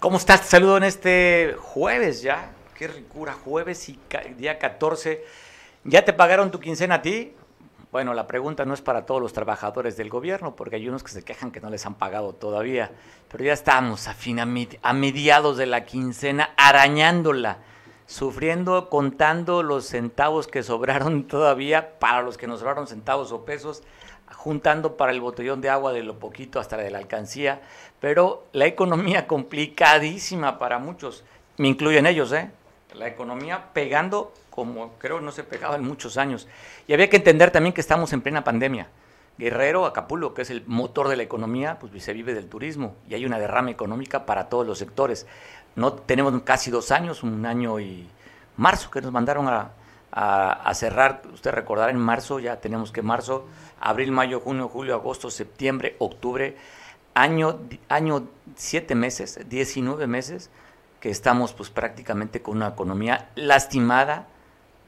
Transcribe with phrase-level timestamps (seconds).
[0.00, 0.40] ¿Cómo estás?
[0.40, 2.52] Te saludo en este jueves ya.
[2.74, 3.98] Qué ricura, jueves y
[4.38, 5.22] día 14.
[5.84, 7.34] ¿Ya te pagaron tu quincena a ti?
[7.92, 11.10] Bueno, la pregunta no es para todos los trabajadores del gobierno, porque hay unos que
[11.10, 12.90] se quejan que no les han pagado todavía.
[13.28, 17.58] Pero ya estamos a, fin, a mediados de la quincena, arañándola,
[18.06, 23.82] sufriendo, contando los centavos que sobraron todavía, para los que nos sobraron centavos o pesos,
[24.32, 27.60] juntando para el botellón de agua de lo poquito hasta de la alcancía,
[28.00, 31.24] pero la economía complicadísima para muchos,
[31.56, 32.50] me incluyen ellos, ¿eh?
[32.94, 36.48] La economía pegando como creo no se pegaba en muchos años.
[36.86, 38.88] Y había que entender también que estamos en plena pandemia.
[39.38, 43.14] Guerrero, Acapulco, que es el motor de la economía, pues se vive del turismo y
[43.14, 45.26] hay una derrama económica para todos los sectores.
[45.76, 48.06] No tenemos casi dos años, un año y
[48.56, 49.70] marzo que nos mandaron a,
[50.12, 53.46] a, cerrar, usted recordará en marzo, ya tenemos que marzo,
[53.80, 56.56] abril, mayo, junio, julio, agosto, septiembre, octubre,
[57.14, 60.50] año, año siete meses, 19 meses,
[61.00, 64.28] que estamos pues prácticamente con una economía lastimada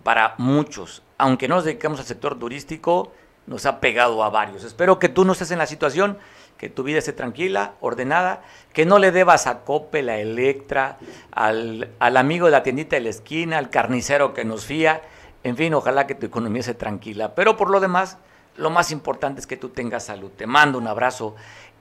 [0.03, 1.03] para muchos.
[1.19, 3.13] Aunque no nos dediquemos al sector turístico,
[3.47, 4.65] nos ha pegado a varios.
[4.65, 6.19] Espero que tú no estés en la situación,
[6.59, 8.43] que tu vida esté tranquila, ordenada,
[8.73, 10.99] que no le debas a Cope, la Electra,
[11.33, 15.03] al, al amigo de la tiendita de la esquina, al carnicero que nos fía,
[15.45, 17.35] en fin, ojalá que tu economía esté tranquila.
[17.35, 18.19] Pero por lo demás,
[18.57, 20.31] lo más importante es que tú tengas salud.
[20.37, 21.35] Te mando un abrazo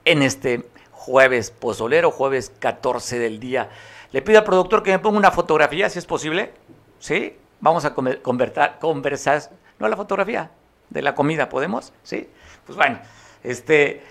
[0.04, 3.70] en este jueves pozolero, jueves 14 del día.
[4.12, 6.52] Le pido al productor que me ponga una fotografía, si es posible.
[6.98, 7.36] ¿Sí?
[7.60, 10.50] Vamos a conversar, conversar, no la fotografía,
[10.90, 11.92] de la comida, ¿podemos?
[12.02, 12.28] ¿Sí?
[12.66, 13.00] Pues bueno,
[13.42, 14.02] este,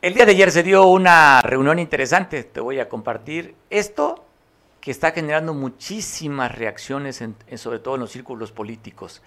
[0.00, 2.44] el día de ayer se dio una reunión interesante.
[2.44, 4.24] Te voy a compartir esto
[4.80, 7.24] que está generando muchísimas reacciones,
[7.56, 9.22] sobre todo en los círculos políticos.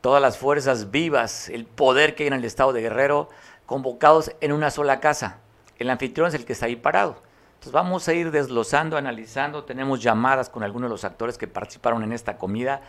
[0.00, 3.28] Todas las fuerzas vivas, el poder que hay en el estado de Guerrero,
[3.66, 5.38] convocados en una sola casa.
[5.78, 7.16] El anfitrión es el que está ahí parado.
[7.54, 12.02] Entonces vamos a ir desglosando, analizando, tenemos llamadas con algunos de los actores que participaron
[12.02, 12.82] en esta comida,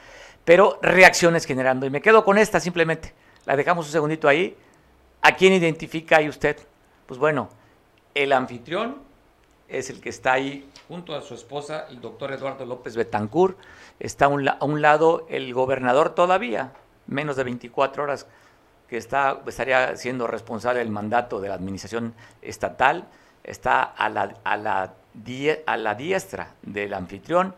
[0.44, 1.86] pero reacciones generando.
[1.86, 3.14] Y me quedo con esta simplemente.
[3.46, 4.58] La dejamos un segundito ahí.
[5.22, 6.58] ¿A quién identifica ahí usted?
[7.06, 7.50] Pues bueno,
[8.14, 8.98] el anfitrión
[9.68, 13.58] es el que está ahí junto a su esposa, el doctor Eduardo López Betancur.
[14.00, 16.74] Está a un, lado el gobernador todavía,
[17.08, 18.28] menos de 24 horas,
[18.88, 23.08] que está, estaría siendo responsable del mandato de la administración estatal.
[23.44, 24.94] Está a la, a la,
[25.66, 27.56] a la diestra del anfitrión.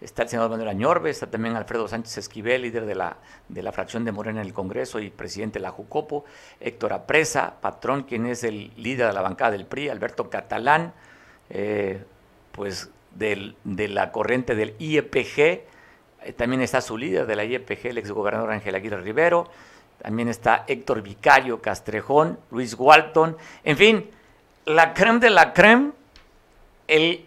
[0.00, 3.16] Está el senador Manuel Añorbe, está también Alfredo Sánchez Esquivel, líder de la,
[3.48, 6.26] de la fracción de Morena en el Congreso y presidente de la Jucopo,
[6.60, 10.92] Héctor Apresa, patrón, quien es el líder de la bancada del PRI, Alberto Catalán,
[11.48, 12.04] eh,
[12.52, 15.64] pues del, de la corriente del IEPG, eh,
[16.36, 19.48] también está su líder de la IEPG, el exgobernador Ángel Aguirre Rivero,
[20.04, 24.10] también está Héctor Vicario Castrejón, Luis Walton, en fin,
[24.66, 25.92] la creme de la creme,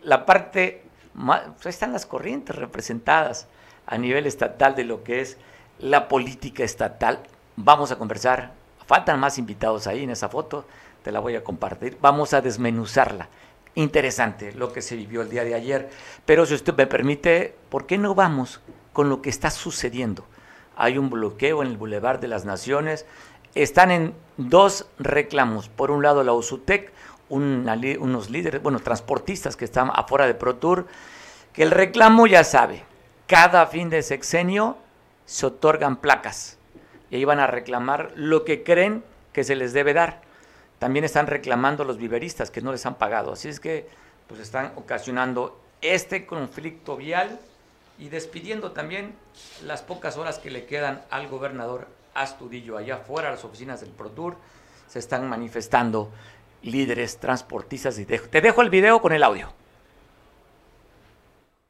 [0.03, 0.83] la parte,
[1.15, 3.47] más, pues están las corrientes representadas
[3.87, 5.39] a nivel estatal de lo que es
[5.79, 7.23] la política estatal.
[7.55, 8.51] Vamos a conversar,
[8.85, 10.67] faltan más invitados ahí en esa foto,
[11.01, 13.27] te la voy a compartir, vamos a desmenuzarla
[13.73, 15.89] interesante lo que se vivió el día de ayer.
[16.27, 18.61] Pero si usted me permite, ¿por qué no vamos
[18.93, 20.25] con lo que está sucediendo?
[20.77, 23.05] Hay un bloqueo en el Boulevard de las Naciones.
[23.55, 25.67] Están en dos reclamos.
[25.67, 26.93] Por un lado, la USUTEC,
[27.29, 30.87] unos líderes, bueno, transportistas que están afuera de ProTour,
[31.51, 32.85] que el reclamo ya sabe,
[33.25, 34.77] cada fin de sexenio
[35.25, 36.57] se otorgan placas
[37.09, 40.21] y ahí van a reclamar lo que creen que se les debe dar
[40.79, 43.33] también están reclamando los viveristas que no les han pagado.
[43.33, 43.87] Así es que
[44.27, 47.39] pues están ocasionando este conflicto vial
[47.97, 49.15] y despidiendo también
[49.65, 54.37] las pocas horas que le quedan al gobernador Astudillo allá afuera, las oficinas del ProTour,
[54.87, 56.11] se están manifestando
[56.63, 59.53] líderes transportistas y te dejo el video con el audio.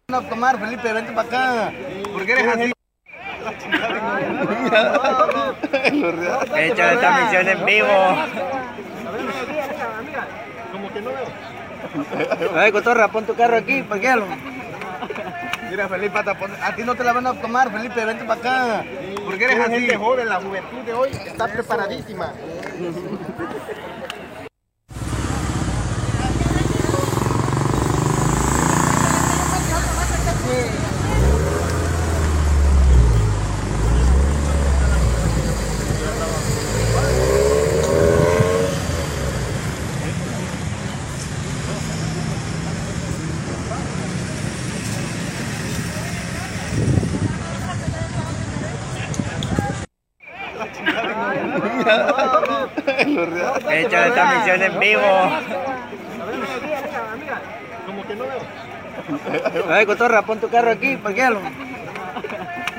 [0.09, 1.73] No tomar, Felipe, vente para acá.
[2.13, 2.71] ¿Por eres así?
[6.56, 7.88] Hecho esta misión en vivo.
[10.71, 12.56] Como que no veo.
[12.56, 14.27] Ay, cotorra, pon tu carro aquí, parquéalo.
[15.69, 18.85] Mira, Felipe, a ti no te la van a tomar, Felipe, vente para acá.
[19.25, 19.89] Porque eres así.
[19.95, 22.33] joven, la juventud de hoy está preparadísima.
[53.69, 55.01] He hecho esta misión en vivo.
[57.85, 59.67] Como que no veo.
[59.69, 61.39] Ay, cotorra, pon tu carro aquí, parquéalo.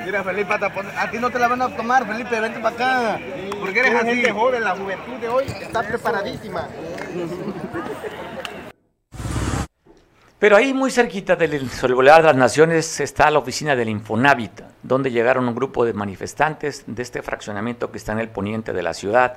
[0.05, 3.21] Mira, Felipe, a ti no te la van a tomar, Felipe, vente para acá.
[3.61, 4.07] Porque eres así.
[4.07, 6.69] gente joven, la juventud de hoy está preparadísima.
[10.39, 15.11] Pero ahí muy cerquita del sobre de las Naciones está la oficina del Infonavit, donde
[15.11, 18.95] llegaron un grupo de manifestantes de este fraccionamiento que está en el poniente de la
[18.95, 19.37] ciudad,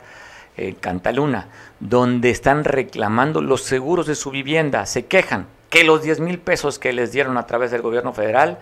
[0.57, 1.47] en Cantaluna,
[1.79, 4.85] donde están reclamando los seguros de su vivienda.
[4.85, 8.59] Se quejan que los 10 mil pesos que les dieron a través del gobierno federal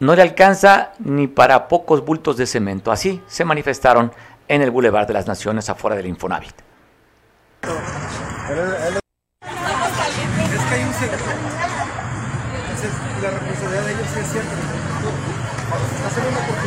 [0.00, 2.90] no le alcanza ni para pocos bultos de cemento.
[2.90, 4.12] Así se manifestaron
[4.48, 6.54] en el Boulevard de las Naciones afuera del Infonavit.
[6.54, 7.70] Es
[10.60, 10.92] que hay un
[12.60, 12.90] Entonces,
[13.22, 14.50] la responsabilidad de ellos es cierta.
[16.16, 16.63] Una.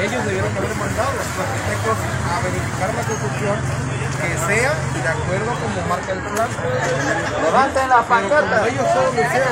[0.00, 1.98] Ellos debieron haber mandado a los arquitectos
[2.30, 3.56] a verificar la construcción
[4.22, 6.48] que sea de acuerdo como marca el plan.
[7.42, 8.68] Levanten la pancarta.
[8.68, 9.48] ellos solo lo hicieron.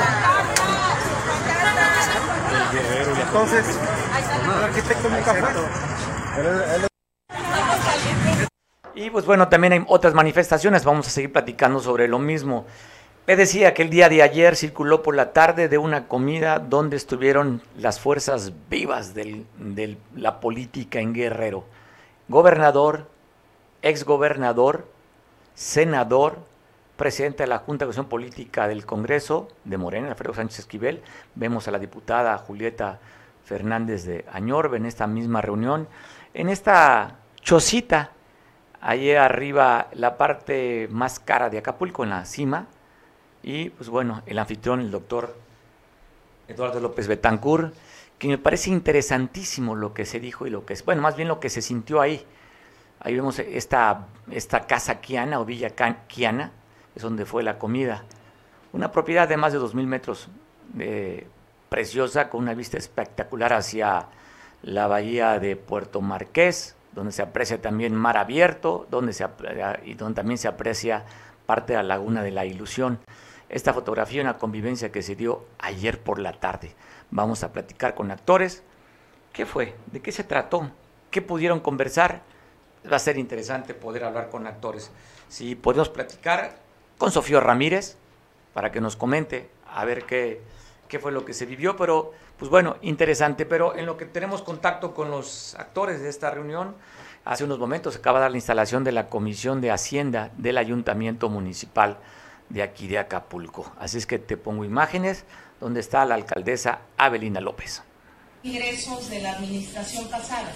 [3.27, 3.65] Entonces,
[4.45, 5.49] el arquitecto nunca fue.
[8.95, 12.67] Y pues bueno, también hay otras manifestaciones, vamos a seguir platicando sobre lo mismo.
[13.27, 16.97] Me decía que el día de ayer circuló por la tarde de una comida donde
[16.97, 21.65] estuvieron las fuerzas vivas de la política en Guerrero.
[22.29, 23.09] Gobernador,
[23.83, 24.87] exgobernador,
[25.55, 26.39] senador,
[26.97, 31.03] presidente de la Junta de Acción Política del Congreso de Morena, Alfredo Sánchez Esquivel.
[31.35, 33.01] Vemos a la diputada Julieta
[33.45, 35.89] Fernández de Añorbe en esta misma reunión.
[36.33, 38.13] En esta chocita
[38.81, 42.67] Allí arriba la parte más cara de Acapulco, en la cima.
[43.47, 45.33] Y pues bueno, el anfitrión, el doctor
[46.49, 47.73] Eduardo López Betancur,
[48.19, 51.29] que me parece interesantísimo lo que se dijo y lo que es, bueno, más bien
[51.29, 52.27] lo que se sintió ahí.
[52.99, 55.71] Ahí vemos esta, esta casa Kiana o Villa
[56.09, 56.51] Kiana,
[56.97, 58.03] es donde fue la comida.
[58.73, 60.29] Una propiedad de más de 2.000 metros,
[60.73, 61.29] de
[61.69, 64.09] preciosa, con una vista espectacular hacia
[64.63, 69.25] la bahía de Puerto Marqués, donde se aprecia también mar abierto, donde se,
[69.85, 71.05] y donde también se aprecia
[71.47, 72.99] parte de la laguna de la ilusión.
[73.49, 76.75] Esta fotografía, una convivencia que se dio ayer por la tarde.
[77.11, 78.63] Vamos a platicar con actores.
[79.33, 79.75] ¿Qué fue?
[79.93, 80.71] ¿De qué se trató?
[81.11, 82.23] ¿Qué pudieron conversar?
[82.91, 84.91] Va a ser interesante poder hablar con actores.
[85.29, 86.57] Si podemos platicar
[86.99, 87.97] con Sofío Ramírez
[88.53, 90.41] para que nos comente a ver qué,
[90.89, 94.43] qué fue lo que se vivió, pero pues bueno, interesante, pero en lo que tenemos
[94.43, 96.75] contacto con los actores de esta reunión,
[97.25, 101.29] hace unos momentos acaba de dar la instalación de la Comisión de Hacienda del Ayuntamiento
[101.29, 101.99] Municipal
[102.49, 103.73] de aquí de Acapulco.
[103.79, 105.25] Así es que te pongo imágenes
[105.61, 107.83] donde está la alcaldesa Abelina López.
[108.43, 110.53] Ingresos de la administración pasada.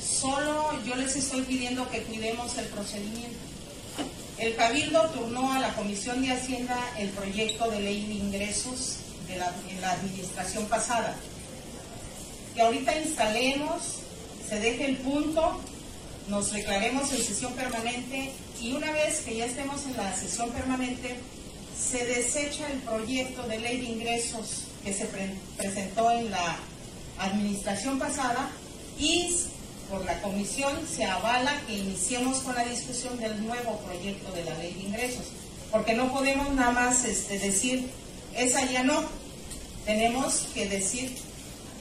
[0.00, 3.38] Solo yo les estoy pidiendo que cuidemos el procedimiento.
[4.38, 8.98] El Cabildo turnó a la Comisión de Hacienda el proyecto de ley de ingresos
[9.28, 11.16] en la administración pasada.
[12.54, 14.00] Que ahorita instalemos,
[14.48, 15.60] se deje el punto,
[16.28, 21.16] nos declaremos en sesión permanente y una vez que ya estemos en la sesión permanente,
[21.78, 25.06] se desecha el proyecto de ley de ingresos que se
[25.56, 26.56] presentó en la
[27.18, 28.50] administración pasada
[28.98, 29.34] y
[29.90, 34.56] por la comisión se avala que iniciemos con la discusión del nuevo proyecto de la
[34.58, 35.26] ley de ingresos,
[35.70, 37.90] porque no podemos nada más este, decir
[38.36, 39.04] esa ya no.
[39.84, 41.14] Tenemos que decir,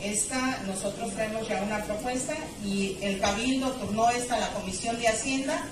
[0.03, 5.07] esta, nosotros traemos ya una propuesta y el Cabildo turnó esta a la Comisión de
[5.07, 5.63] Hacienda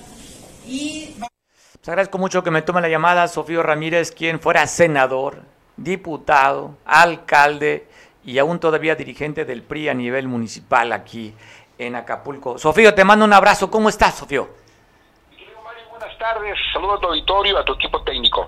[0.65, 1.15] y...
[1.17, 5.41] Pues agradezco mucho que me tome la llamada Sofío Ramírez, quien fuera senador,
[5.77, 7.87] diputado, alcalde
[8.23, 11.33] y aún todavía dirigente del PRI a nivel municipal aquí
[11.79, 12.59] en Acapulco.
[12.59, 13.71] Sofío, te mando un abrazo.
[13.71, 14.49] ¿Cómo estás, Sofío?
[15.89, 16.55] Buenas tardes.
[16.71, 18.47] Saludos a tu auditorio, a tu equipo técnico.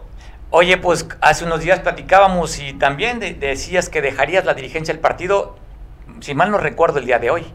[0.51, 5.55] Oye, pues hace unos días platicábamos y también decías que dejarías la dirigencia del partido,
[6.19, 7.51] si mal no recuerdo, el día de hoy.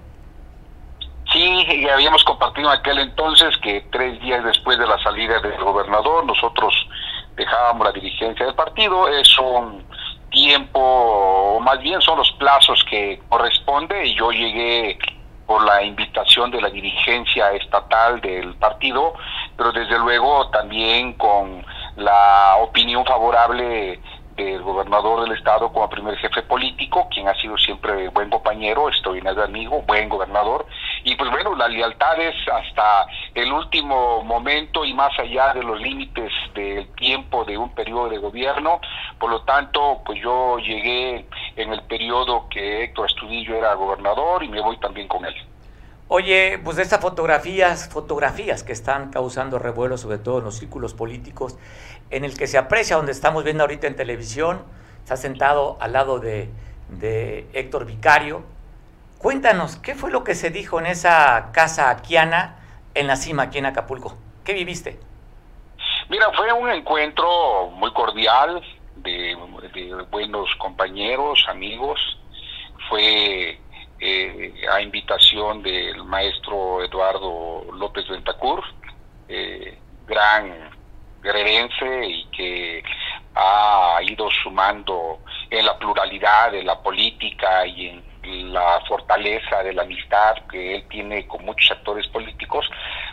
[1.39, 5.63] Sí, ya habíamos compartido en aquel entonces que tres días después de la salida del
[5.63, 6.75] gobernador nosotros
[7.37, 9.07] dejábamos la dirigencia del partido.
[9.07, 9.85] Es un
[10.33, 14.99] tiempo, o más bien son los plazos que corresponde y yo llegué
[15.47, 19.15] por la invitación de la dirigencia estatal del partido,
[19.57, 21.65] pero desde luego también con
[21.99, 24.01] la opinión favorable
[24.45, 29.19] del gobernador del estado como primer jefe político, quien ha sido siempre buen compañero, estoy
[29.19, 30.67] el amigo, buen gobernador,
[31.05, 35.81] y pues bueno, la lealtad es hasta el último momento y más allá de los
[35.81, 38.81] límites del tiempo de un periodo de gobierno,
[39.19, 41.27] por lo tanto, pues yo llegué
[41.57, 45.35] en el periodo que Héctor Estudillo era gobernador y me voy también con él.
[46.11, 50.95] Oye, pues de estas fotografías, fotografías que están causando revuelo, sobre todo en los círculos
[50.95, 51.59] políticos,
[52.11, 54.63] en el que se aprecia, donde estamos viendo ahorita en televisión,
[55.03, 56.51] está sentado al lado de,
[57.53, 58.45] Héctor Vicario.
[59.19, 62.57] Cuéntanos, ¿qué fue lo que se dijo en esa casa aquiana
[62.95, 64.17] en la cima aquí en Acapulco?
[64.45, 64.99] ¿Qué viviste?
[66.09, 68.63] Mira, fue un encuentro muy cordial
[68.97, 69.37] de,
[70.11, 72.01] buenos compañeros, amigos.
[72.89, 73.59] Fue
[74.01, 78.63] eh, a invitación del maestro Eduardo López Ventacur,
[79.29, 80.68] eh, gran
[81.23, 82.83] guerrerense y que
[83.35, 85.21] ha ido sumando
[85.51, 90.85] en la pluralidad de la política y en la fortaleza de la amistad que él
[90.89, 92.69] tiene con muchos actores políticos,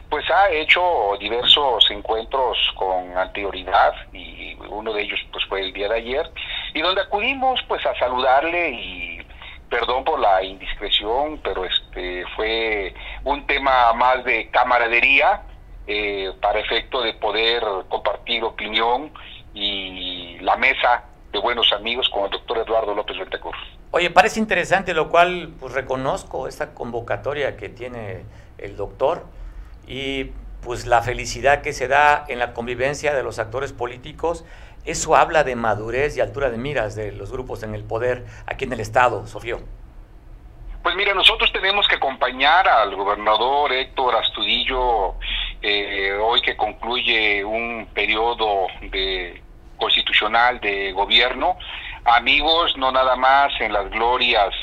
[0.10, 5.88] pues ha hecho diversos encuentros con anterioridad y uno de ellos pues fue el día
[5.90, 6.32] de ayer
[6.74, 9.26] y donde acudimos pues a saludarle y
[9.70, 12.94] perdón por la indiscreción, pero este fue
[13.24, 15.42] un tema más de camaradería
[15.88, 19.12] eh, para efecto de poder compartir opinión
[19.54, 23.56] y la mesa de buenos amigos con el doctor Eduardo López Ventecur.
[23.92, 28.24] Oye, parece interesante, lo cual pues reconozco esta convocatoria que tiene
[28.58, 29.26] el doctor
[29.88, 34.44] y pues la felicidad que se da en la convivencia de los actores políticos,
[34.84, 38.66] eso habla de madurez y altura de miras de los grupos en el poder aquí
[38.66, 39.60] en el Estado, Sofío.
[40.84, 45.16] Pues mira, nosotros tenemos que acompañar al gobernador Héctor Astudillo
[45.68, 49.42] eh, hoy que concluye un periodo de
[49.78, 51.58] constitucional de gobierno,
[52.06, 54.54] amigos no nada más en las glorias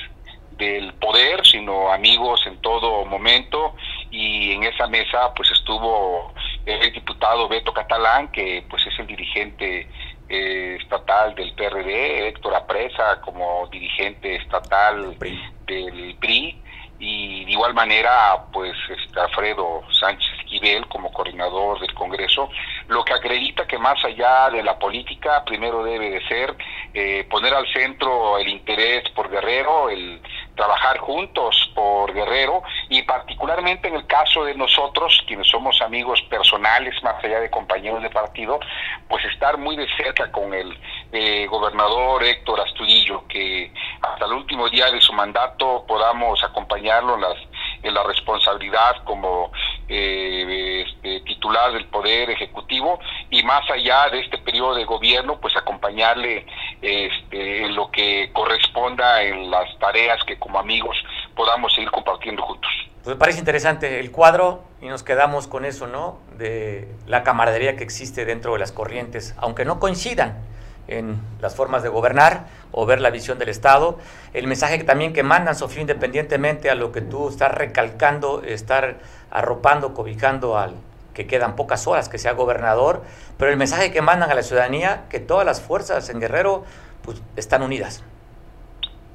[0.52, 3.74] del poder, sino amigos en todo momento.
[4.12, 6.32] Y en esa mesa pues estuvo
[6.66, 9.88] el diputado Beto Catalán, que pues es el dirigente
[10.28, 15.18] eh, estatal del PRD, Héctor Apresa como dirigente estatal
[15.66, 16.61] del PRI
[17.04, 22.48] y de igual manera pues este Alfredo Sánchez Esquivel como coordinador del Congreso,
[22.86, 26.56] lo que acredita que más allá de la política primero debe de ser
[26.94, 30.22] eh, poner al centro el interés por Guerrero, el
[30.54, 36.94] trabajar juntos por Guerrero y particularmente en el caso de nosotros, quienes somos amigos personales
[37.02, 38.60] más allá de compañeros de partido,
[39.08, 40.78] pues estar muy de cerca con el
[41.12, 47.20] eh, gobernador Héctor Astudillo, que hasta el último día de su mandato podamos acompañarlo en,
[47.20, 47.36] las,
[47.82, 49.52] en la responsabilidad como
[49.88, 55.54] eh, este, titular del Poder Ejecutivo y más allá de este periodo de gobierno, pues
[55.54, 56.46] acompañarle
[56.80, 60.96] este, en lo que corresponda en las tareas que como amigos
[61.36, 62.70] podamos seguir compartiendo juntos.
[63.04, 66.20] Pues me parece interesante el cuadro y nos quedamos con eso, ¿no?
[66.38, 70.51] De la camaradería que existe dentro de las corrientes, aunque no coincidan
[70.88, 73.98] en las formas de gobernar o ver la visión del Estado.
[74.32, 78.96] El mensaje también que mandan, Sofía, independientemente a lo que tú estás recalcando, estar
[79.30, 80.74] arropando, cobijando al
[81.14, 83.02] que quedan pocas horas que sea gobernador,
[83.38, 86.64] pero el mensaje que mandan a la ciudadanía, que todas las fuerzas en Guerrero
[87.02, 88.02] pues, están unidas.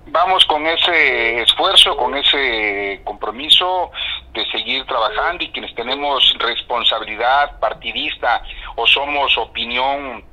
[0.09, 3.91] Vamos con ese esfuerzo, con ese compromiso
[4.33, 8.41] de seguir trabajando y quienes tenemos responsabilidad partidista
[8.75, 10.23] o somos opinión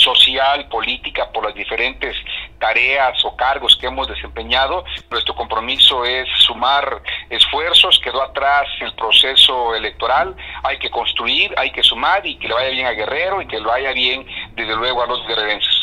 [0.00, 2.16] social, política, por las diferentes
[2.58, 4.84] tareas o cargos que hemos desempeñado.
[5.10, 11.82] Nuestro compromiso es sumar esfuerzos, quedó atrás el proceso electoral, hay que construir, hay que
[11.82, 15.02] sumar y que le vaya bien a Guerrero y que le vaya bien, desde luego,
[15.02, 15.76] a los guerrerenses.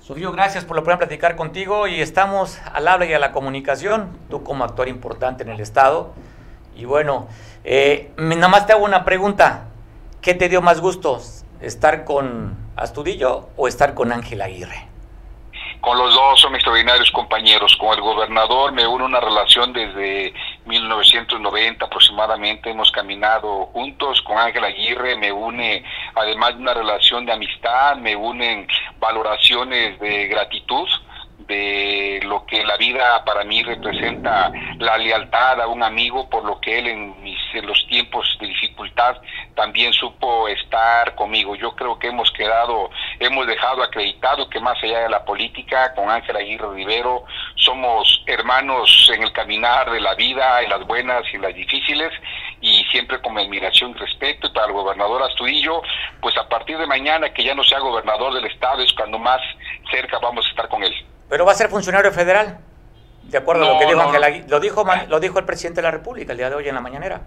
[0.00, 4.18] Sofío, gracias por lo poder platicar contigo y estamos al habla y a la comunicación,
[4.28, 6.12] tú como actor importante en el Estado.
[6.74, 7.28] Y bueno,
[7.62, 9.69] eh, nada más te hago una pregunta.
[10.22, 11.18] ¿Qué te dio más gusto?
[11.62, 14.86] ¿Estar con Astudillo o estar con Ángel Aguirre?
[15.80, 17.74] Con los dos son extraordinarios compañeros.
[17.76, 20.34] Con el gobernador me une una relación desde
[20.66, 22.68] 1990 aproximadamente.
[22.68, 24.20] Hemos caminado juntos.
[24.20, 25.82] Con Ángel Aguirre me une,
[26.14, 30.86] además de una relación de amistad, me unen valoraciones de gratitud
[31.46, 36.60] de lo que la vida para mí representa la lealtad a un amigo por lo
[36.60, 39.16] que él en, mis, en los tiempos de dificultad
[39.54, 41.54] también supo estar conmigo.
[41.54, 46.08] Yo creo que hemos quedado, hemos dejado acreditado que más allá de la política, con
[46.10, 47.24] Ángel Aguirre Rivero,
[47.56, 52.10] somos hermanos en el caminar de la vida, en las buenas y en las difíciles,
[52.60, 54.46] y siempre con admiración y respeto.
[54.46, 55.82] Y para el gobernador Astudillo,
[56.20, 59.40] pues a partir de mañana, que ya no sea gobernador del estado, es cuando más
[59.90, 60.94] cerca vamos a estar con él.
[61.30, 62.58] Pero va a ser funcionario federal,
[63.22, 64.48] de acuerdo a lo que dijo Ángel Aguirre.
[64.48, 66.80] Lo dijo, lo dijo el presidente de la República el día de hoy en la
[66.80, 67.20] mañanera.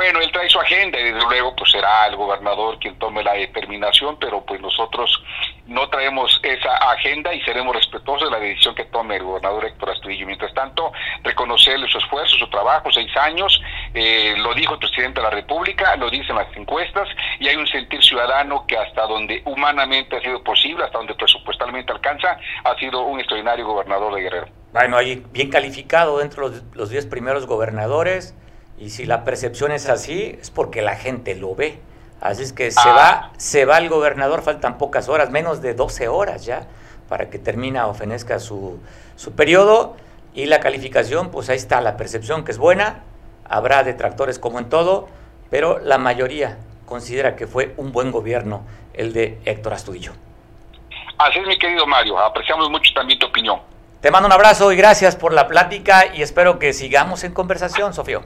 [0.00, 3.34] Bueno, él trae su agenda y desde luego pues será el gobernador quien tome la
[3.34, 5.22] determinación, pero pues nosotros
[5.66, 9.90] no traemos esa agenda y seremos respetuosos de la decisión que tome el gobernador Héctor
[9.90, 10.24] Astudillo.
[10.24, 10.90] Mientras tanto,
[11.22, 13.60] reconocerle su esfuerzo, su trabajo, seis años,
[13.92, 17.06] eh, lo dijo el presidente de la República, lo dicen las encuestas,
[17.38, 21.92] y hay un sentir ciudadano que hasta donde humanamente ha sido posible, hasta donde presupuestalmente
[21.92, 24.46] alcanza, ha sido un extraordinario gobernador de Guerrero.
[24.72, 28.34] Bueno, ahí bien calificado dentro de los diez primeros gobernadores,
[28.80, 31.78] y si la percepción es así, es porque la gente lo ve.
[32.20, 32.92] Así es que se Ah.
[32.94, 36.66] va, se va el gobernador, faltan pocas horas, menos de 12 horas ya,
[37.08, 38.78] para que termina o fenezca su,
[39.16, 39.96] su periodo.
[40.34, 43.02] Y la calificación, pues ahí está, la percepción que es buena,
[43.48, 45.08] habrá detractores como en todo,
[45.50, 48.62] pero la mayoría considera que fue un buen gobierno
[48.94, 50.12] el de Héctor Astudillo.
[51.18, 53.60] Así es, mi querido Mario, apreciamos mucho también tu opinión.
[54.00, 57.92] Te mando un abrazo y gracias por la plática y espero que sigamos en conversación,
[57.92, 58.22] Sofío.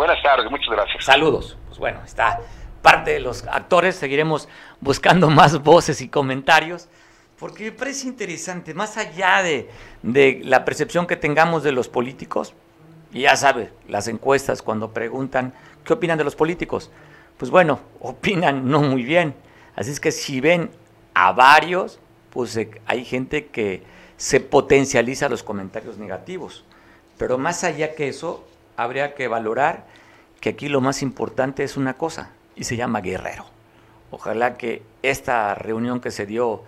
[0.00, 1.04] Buenas tardes, muchas gracias.
[1.04, 1.58] Saludos.
[1.66, 2.40] Pues bueno, está
[2.80, 4.48] parte de los actores, seguiremos
[4.80, 6.88] buscando más voces y comentarios,
[7.38, 9.68] porque me parece interesante, más allá de,
[10.02, 12.54] de la percepción que tengamos de los políticos,
[13.12, 15.52] y ya sabe, las encuestas cuando preguntan
[15.84, 16.90] qué opinan de los políticos,
[17.36, 19.34] pues bueno, opinan no muy bien.
[19.76, 20.70] Así es que si ven
[21.12, 23.82] a varios, pues eh, hay gente que
[24.16, 26.64] se potencializa los comentarios negativos.
[27.18, 28.46] Pero más allá que eso,
[28.82, 29.86] habría que valorar
[30.40, 33.44] que aquí lo más importante es una cosa, y se llama Guerrero.
[34.10, 36.62] Ojalá que esta reunión que se dio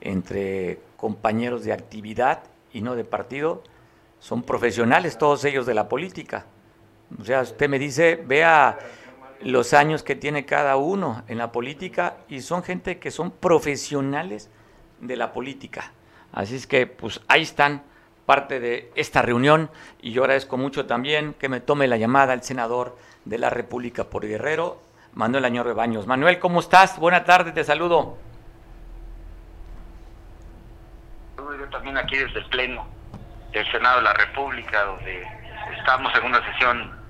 [0.00, 3.62] entre compañeros de actividad y no de partido,
[4.18, 6.46] son profesionales todos ellos de la política.
[7.20, 8.78] O sea, usted me dice, vea
[9.42, 14.50] los años que tiene cada uno en la política y son gente que son profesionales
[15.00, 15.92] de la política.
[16.32, 17.82] Así es que, pues ahí están
[18.28, 19.70] parte de esta reunión
[20.02, 22.94] y yo agradezco mucho también que me tome la llamada el senador
[23.24, 24.82] de la República por Guerrero,
[25.14, 26.06] Manuel Añorbe Baños.
[26.06, 26.98] Manuel, ¿cómo estás?
[26.98, 28.18] Buena tarde, te saludo.
[31.38, 32.86] Yo también aquí desde el Pleno
[33.50, 35.26] del Senado de la República, donde
[35.78, 37.00] estamos en una sesión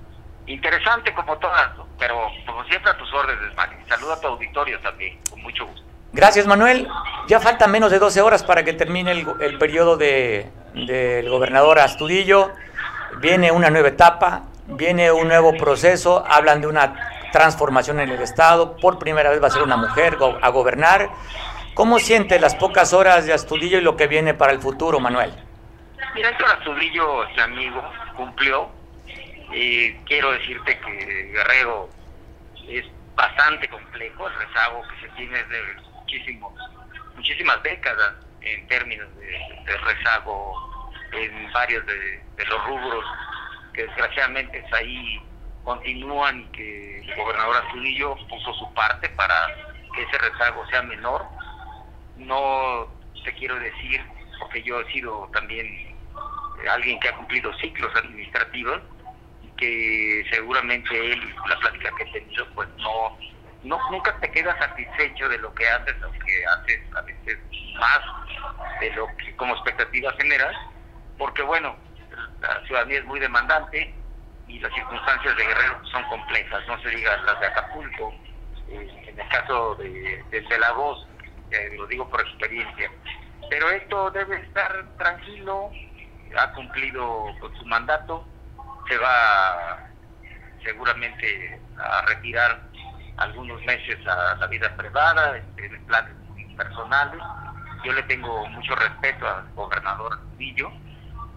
[0.46, 3.74] interesante como todas, pero como siempre a tus órdenes, Mari.
[3.88, 5.87] Saludo a tu auditorio también, con mucho gusto.
[6.12, 6.88] Gracias, Manuel.
[7.28, 11.78] Ya faltan menos de 12 horas para que termine el, el periodo de, del gobernador
[11.78, 12.52] Astudillo.
[13.18, 16.94] Viene una nueva etapa, viene un nuevo proceso, hablan de una
[17.32, 18.76] transformación en el Estado.
[18.76, 21.10] Por primera vez va a ser una mujer a gobernar.
[21.74, 25.32] ¿Cómo siente las pocas horas de Astudillo y lo que viene para el futuro, Manuel?
[26.14, 27.82] Mira, Héctor Astudillo, mi amigo,
[28.16, 28.68] cumplió.
[29.52, 31.88] Eh, quiero decirte que Guerrero
[32.68, 35.48] es bastante complejo, el rezago que se tiene es
[36.08, 36.52] de muchísimos,
[37.16, 43.04] muchísimas décadas en términos de, rezago en varios de, los rubros
[43.74, 45.20] que desgraciadamente ahí
[45.64, 49.34] continúan y que el gobernador Astudillo puso su parte para
[49.94, 51.26] que ese rezago sea menor.
[52.16, 52.88] No
[53.24, 54.00] te quiero decir,
[54.38, 55.94] porque yo he sido también
[56.70, 58.80] alguien que ha cumplido ciclos administrativos
[59.42, 63.18] y que seguramente él, la plática que he tenido, pues no,
[63.62, 67.38] no nunca te quedas satisfecho de lo que haces, aunque haces a veces
[67.78, 68.00] más
[68.80, 70.56] de lo que como expectativa generas,
[71.16, 71.76] porque bueno,
[72.40, 73.94] la ciudadanía es muy demandante
[74.46, 78.14] y las circunstancias de Guerrero son complejas, no se diga las de Acapulco,
[78.68, 81.06] eh, en el caso de, de, de la voz,
[81.50, 82.90] eh, lo digo por experiencia,
[83.50, 85.70] pero esto debe estar tranquilo,
[86.38, 88.26] ha cumplido con su mandato,
[88.88, 89.88] se va
[90.62, 92.67] seguramente a retirar
[93.18, 97.20] algunos meses a la vida privada, en planes muy personales.
[97.84, 100.70] Yo le tengo mucho respeto al gobernador Villo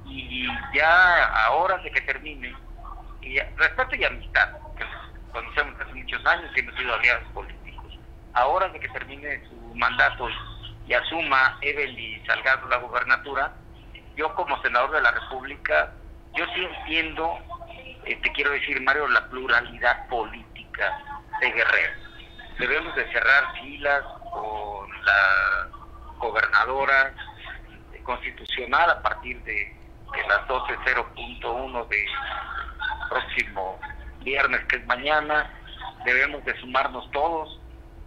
[0.05, 2.55] y ya ahora de que termine,
[3.21, 4.85] y respeto y amistad, que
[5.31, 7.97] conocemos hace muchos años y hemos sido aliados políticos.
[8.33, 10.27] Ahora de que termine su mandato
[10.87, 13.53] y asuma Evelyn Salgado la gobernatura,
[14.15, 15.93] yo como senador de la República,
[16.33, 17.37] yo sí entiendo,
[18.03, 21.10] te quiero decir, Mario, la pluralidad política
[21.41, 21.93] de Guerrero.
[22.59, 25.67] Debemos de cerrar filas con la
[26.19, 27.13] gobernadora
[28.03, 32.05] constitucional a partir de, de las 12.0.1 de
[33.09, 33.79] próximo
[34.19, 35.51] viernes, que es mañana.
[36.05, 37.59] Debemos de sumarnos todos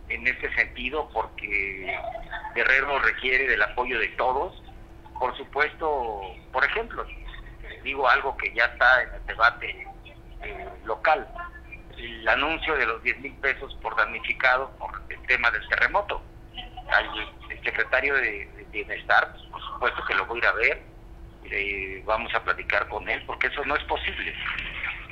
[0.08, 1.98] en este sentido porque
[2.54, 4.62] Guerrero requiere del apoyo de todos.
[5.18, 7.04] Por supuesto, por ejemplo,
[7.82, 9.88] digo algo que ya está en el debate
[10.42, 11.26] eh, local,
[12.04, 16.22] el anuncio de los 10 mil pesos por damnificado por el tema del terremoto.
[16.90, 17.06] Al
[17.50, 20.82] el secretario de, Bienestar, pues, por supuesto que lo voy a ir a ver,
[21.44, 24.34] eh, vamos a platicar con él, porque eso no es posible,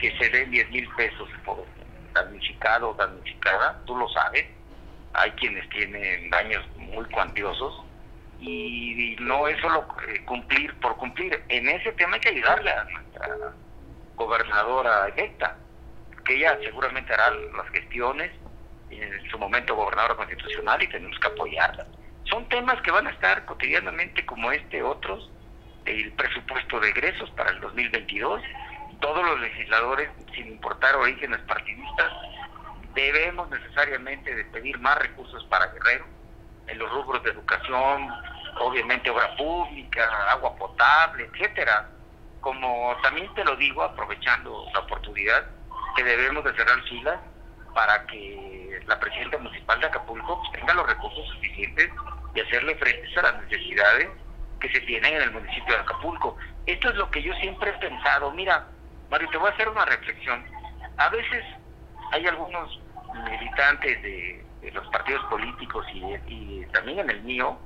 [0.00, 1.64] que se den 10 mil pesos por,
[2.12, 4.46] damnificado o damnificada, tú lo sabes.
[5.14, 7.84] Hay quienes tienen daños muy cuantiosos
[8.40, 11.42] y no es solo eh, cumplir por cumplir.
[11.48, 13.28] En ese tema hay que ayudarle a nuestra
[14.16, 15.56] gobernadora electa,
[16.24, 18.30] que ella seguramente hará las gestiones,
[18.90, 21.86] en su momento gobernadora constitucional y tenemos que apoyarla.
[22.24, 25.30] Son temas que van a estar cotidianamente como este, otros,
[25.84, 28.42] el presupuesto de egresos para el 2022.
[29.00, 32.12] Todos los legisladores, sin importar orígenes partidistas,
[32.94, 36.06] debemos necesariamente de pedir más recursos para Guerrero
[36.68, 38.08] en los rubros de educación,
[38.60, 41.88] obviamente obra pública, agua potable, etcétera.
[42.40, 45.46] Como también te lo digo, aprovechando la oportunidad,
[45.94, 47.20] que debemos de cerrar filas
[47.74, 51.90] para que la presidenta municipal de Acapulco tenga los recursos suficientes
[52.34, 54.08] y hacerle frente a las necesidades
[54.60, 56.36] que se tienen en el municipio de Acapulco.
[56.66, 58.30] Esto es lo que yo siempre he pensado.
[58.32, 58.66] Mira,
[59.10, 60.44] Mario, te voy a hacer una reflexión.
[60.96, 61.44] A veces
[62.12, 62.80] hay algunos
[63.30, 67.58] militantes de, los partidos políticos y, y, también en el mío,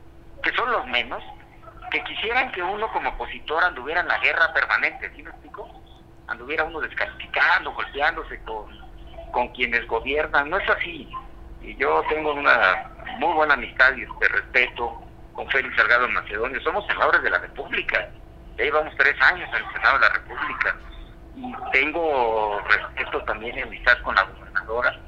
[0.42, 1.22] que son los menos,
[1.90, 5.75] que quisieran que uno como opositor anduviera en la guerra permanente, ¿sí me explico?
[6.28, 8.66] Anduviera uno descalificando, golpeándose con,
[9.32, 10.50] con quienes gobiernan.
[10.50, 11.08] No es así.
[11.62, 16.60] Y yo tengo una muy buena amistad y de respeto con Félix Salgado Macedonio.
[16.62, 18.08] Somos senadores de la República.
[18.56, 20.76] Ya llevamos tres años en el Senado de la República.
[21.36, 24.98] Y tengo respeto también y amistad con la gobernadora.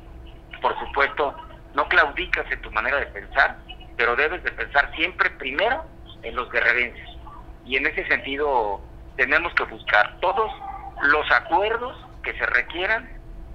[0.60, 1.34] Por supuesto,
[1.74, 3.56] no claudicas en tu manera de pensar,
[3.96, 5.84] pero debes de pensar siempre primero
[6.22, 7.08] en los guerrerenses.
[7.64, 8.80] Y en ese sentido
[9.16, 10.50] tenemos que buscar todos
[11.02, 13.08] los acuerdos que se requieran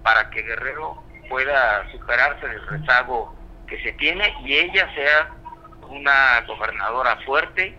[0.04, 3.36] para que Guerrero pueda superarse del rezago
[3.68, 5.30] que se tiene y ella sea
[5.90, 7.78] una gobernadora fuerte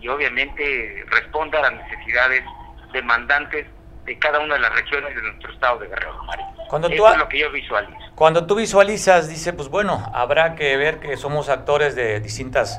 [0.00, 2.44] y obviamente responda a las necesidades
[2.92, 3.66] demandantes
[4.04, 6.18] de cada una de las regiones de nuestro estado de Guerrero.
[6.68, 7.98] Cuando Eso es lo que yo visualizo.
[8.14, 12.78] Cuando tú visualizas, dice, pues bueno, habrá que ver que somos actores de distintas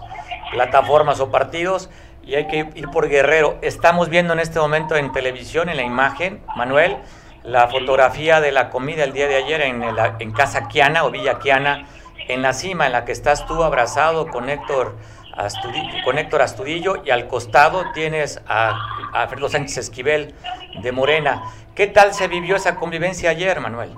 [0.52, 1.90] plataformas o partidos
[2.28, 3.58] y hay que ir por Guerrero.
[3.62, 6.98] Estamos viendo en este momento en televisión, en la imagen, Manuel,
[7.44, 9.82] la fotografía de la comida el día de ayer en,
[10.20, 11.88] en Casa Quiana o Villa Quiana,
[12.28, 14.98] en la cima en la que estás tú abrazado con Héctor
[15.38, 18.78] Astudillo, con Héctor Astudillo y al costado tienes a,
[19.14, 20.36] a Alfredo Sánchez Esquivel
[20.82, 21.44] de Morena.
[21.76, 23.96] ¿Qué tal se vivió esa convivencia ayer, Manuel?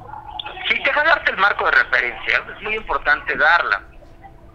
[0.68, 3.82] Sí, te darte el marco de referencia, es muy importante darla.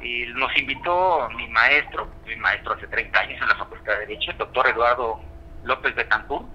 [0.04, 4.30] Y nos invitó mi maestro, mi maestro hace 30 años en la Facultad de Derecho,
[4.30, 5.20] el doctor Eduardo
[5.64, 6.48] López de Cancún.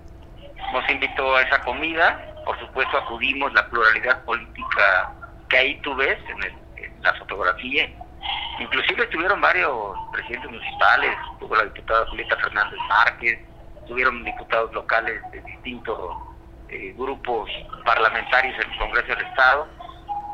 [0.72, 5.14] Nos invitó a esa comida, por supuesto acudimos la pluralidad política
[5.50, 6.44] que ahí tú ves en,
[6.84, 7.90] en la fotografía,
[8.60, 13.40] Inclusive estuvieron varios presidentes municipales, tuvo la diputada Julieta Fernández Márquez,
[13.88, 16.18] tuvieron diputados locales de distintos
[16.68, 17.50] eh, grupos
[17.86, 19.68] parlamentarios en el Congreso del Estado,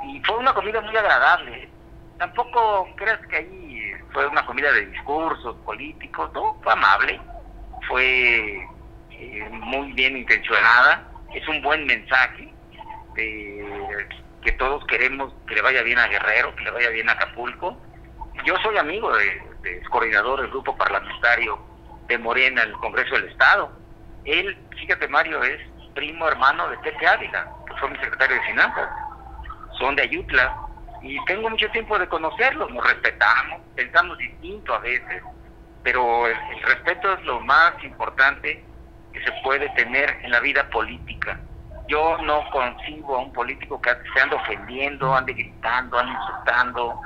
[0.07, 1.69] y fue una comida muy agradable.
[2.17, 7.19] Tampoco creas que ahí fue una comida de discursos políticos, no, fue amable,
[7.87, 8.65] fue
[9.11, 12.53] eh, muy bien intencionada, es un buen mensaje
[13.15, 14.07] de
[14.41, 17.75] que todos queremos que le vaya bien a Guerrero, que le vaya bien a Acapulco.
[18.45, 21.59] Yo soy amigo de, de coordinador del grupo parlamentario
[22.07, 23.71] de Morena en el Congreso del Estado.
[24.23, 25.59] Él, fíjate Mario, es
[25.95, 28.89] primo hermano de Pepe Ávila, que fue mi secretario de Finanzas.
[29.79, 30.55] Son de Ayutla
[31.05, 35.23] y tengo mucho tiempo de conocerlos, nos respetamos, pensamos distinto a veces,
[35.83, 38.63] pero el, respeto es lo más importante
[39.13, 41.39] que se puede tener en la vida política
[41.87, 46.99] yo no concibo a un político que se ande ofendiendo, ande gritando, ande insultando,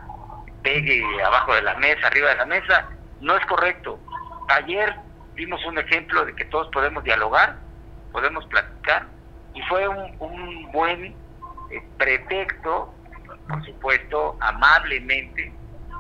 [0.64, 2.90] pegue abajo de la mesa, arriba de la mesa.
[3.20, 4.00] No es correcto.
[4.48, 4.96] Ayer
[5.34, 7.58] vimos un ejemplo de que todos podemos dialogar,
[8.12, 9.06] podemos platicar,
[9.54, 11.16] y fue un, un buen
[11.72, 12.94] eh, pretexto,
[13.48, 15.52] por supuesto, amablemente,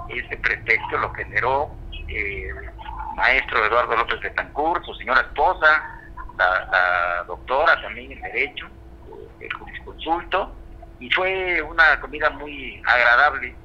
[0.10, 1.72] ese pretexto lo generó
[2.08, 6.00] eh, el maestro Eduardo López de Tancur, su señora esposa,
[6.38, 8.68] la, doctora también en Derecho,
[9.40, 10.56] el jurisconsulto,
[11.00, 13.56] y fue una comida muy agradable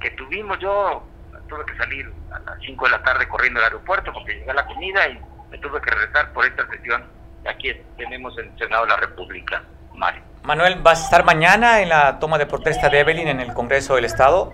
[0.00, 0.58] que tuvimos.
[0.58, 1.04] Yo
[1.48, 4.66] tuve que salir a las 5 de la tarde corriendo al aeropuerto porque llegué la
[4.66, 7.04] comida y me tuve que regresar por esta sesión
[7.48, 9.62] aquí tenemos en el Senado de la República.
[9.94, 10.22] Mario.
[10.44, 13.94] Manuel, ¿vas a estar mañana en la toma de protesta de Evelyn en el Congreso
[13.94, 14.52] del Estado?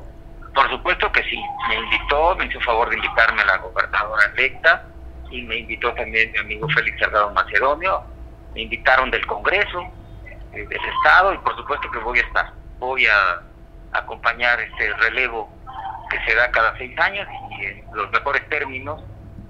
[0.55, 1.43] Por supuesto que sí.
[1.67, 4.85] Me invitó, me hizo favor de invitarme a la gobernadora electa
[5.31, 8.03] y me invitó también mi amigo Félix Salgado Macedonio,
[8.55, 9.81] me invitaron del Congreso,
[10.53, 13.43] eh, del Estado y por supuesto que voy a estar, voy a
[13.93, 15.51] acompañar este relevo
[16.11, 19.03] que se da cada seis años y en los mejores términos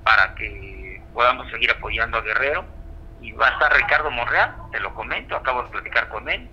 [0.05, 2.78] para que podamos seguir apoyando a Guerrero
[3.21, 6.49] y va a estar Ricardo Monreal, te lo comento, acabo de platicar con él,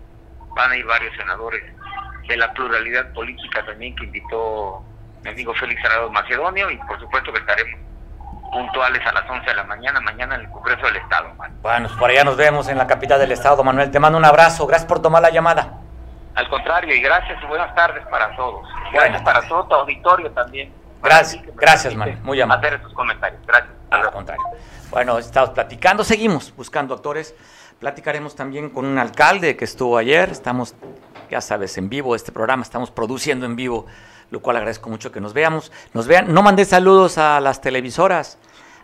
[0.55, 1.63] van a ir varios senadores
[2.27, 4.83] de la pluralidad política también que invitó
[5.23, 7.79] mi amigo Félix Arado Macedonio y por supuesto que estaremos
[8.51, 11.29] puntuales a las 11 de la mañana, mañana en el Congreso del Estado.
[11.61, 13.91] Bueno, por allá nos vemos en la capital del Estado, Manuel.
[13.91, 15.73] Te mando un abrazo, gracias por tomar la llamada.
[16.35, 18.67] Al contrario, y gracias y buenas tardes para todos.
[18.93, 20.71] Gracias para todo tu auditorio también.
[21.05, 22.19] Gracias, gracias, Manuel.
[22.23, 22.67] Muy amable.
[22.67, 23.41] Hacer estos comentarios.
[23.45, 23.73] Gracias.
[23.91, 24.43] Al contrario.
[24.89, 27.35] Bueno, estamos platicando, seguimos buscando actores.
[27.79, 30.29] Platicaremos también con un alcalde que estuvo ayer.
[30.29, 30.73] Estamos,
[31.29, 33.85] ya sabes, en vivo este programa, estamos produciendo en vivo,
[34.31, 35.71] lo cual agradezco mucho que nos veamos.
[35.93, 36.33] Nos vean.
[36.33, 38.37] No mandé saludos a las televisoras.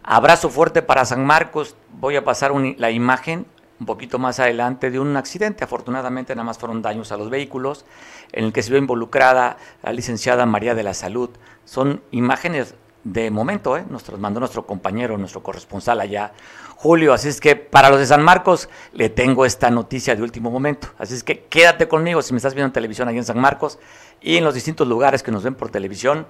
[0.03, 1.75] Abrazo fuerte para San Marcos.
[1.93, 3.45] Voy a pasar la imagen
[3.81, 5.63] un poquito más adelante de un accidente.
[5.63, 7.83] Afortunadamente nada más fueron daños a los vehículos
[8.31, 11.31] en el que se vio involucrada la licenciada María de la Salud.
[11.65, 13.83] Son imágenes de momento, ¿eh?
[13.89, 16.31] Nos mandó nuestro compañero, nuestro corresponsal allá,
[16.75, 17.11] Julio.
[17.11, 20.89] Así es que para los de San Marcos le tengo esta noticia de último momento.
[20.99, 23.79] Así es que quédate conmigo si me estás viendo en televisión allá en San Marcos
[24.21, 26.27] y en los distintos lugares que nos ven por televisión.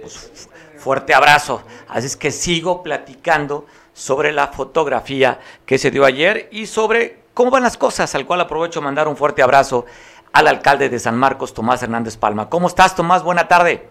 [0.00, 1.62] Pues, fuerte abrazo.
[1.86, 7.50] Así es que sigo platicando sobre la fotografía que se dio ayer y sobre cómo
[7.50, 9.86] van las cosas, al cual aprovecho mandar un fuerte abrazo
[10.32, 12.50] al alcalde de San Marcos, Tomás Hernández Palma.
[12.50, 13.22] ¿Cómo estás, Tomás?
[13.22, 13.88] Buena tarde.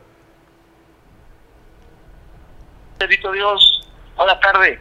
[2.99, 3.87] Bendito Dios.
[4.17, 4.79] Buena tarde.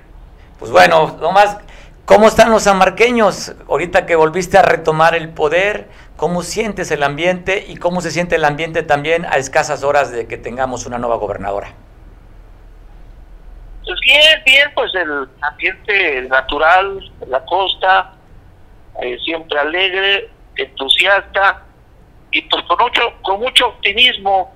[0.59, 1.59] Pues bueno, Tomás,
[2.05, 3.55] ¿cómo están los sanmarqueños?
[3.69, 8.35] Ahorita que volviste a retomar el poder, ¿cómo sientes el ambiente y cómo se siente
[8.37, 11.75] el ambiente también a escasas horas de que tengamos una nueva gobernadora?
[13.85, 18.13] Pues bien, bien, pues el ambiente natural la costa,
[19.03, 21.65] eh, siempre alegre, entusiasta
[22.31, 24.55] y pues con mucho, con mucho optimismo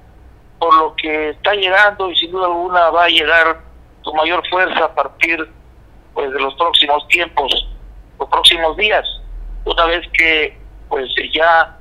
[0.58, 3.60] por lo que está llegando y sin duda alguna va a llegar
[4.02, 5.50] con mayor fuerza a partir
[6.14, 7.68] pues de los próximos tiempos,
[8.18, 9.04] los próximos días,
[9.64, 10.56] una vez que
[10.88, 11.76] pues ya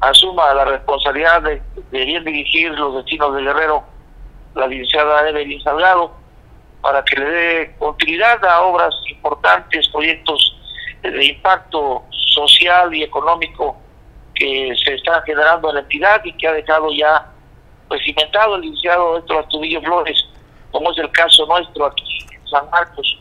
[0.00, 3.84] asuma la responsabilidad de, de bien dirigir los destinos de Guerrero,
[4.54, 6.17] la licenciada Evelyn Salgado,
[6.88, 10.56] para que le dé continuidad a obras importantes, proyectos
[11.02, 13.76] de impacto social y económico
[14.34, 17.26] que se están generando en la entidad y que ha dejado ya
[17.88, 20.16] pues cimentado el iniciado Héctor Astudillo Flores,
[20.70, 23.18] como es el caso nuestro aquí en San Marcos,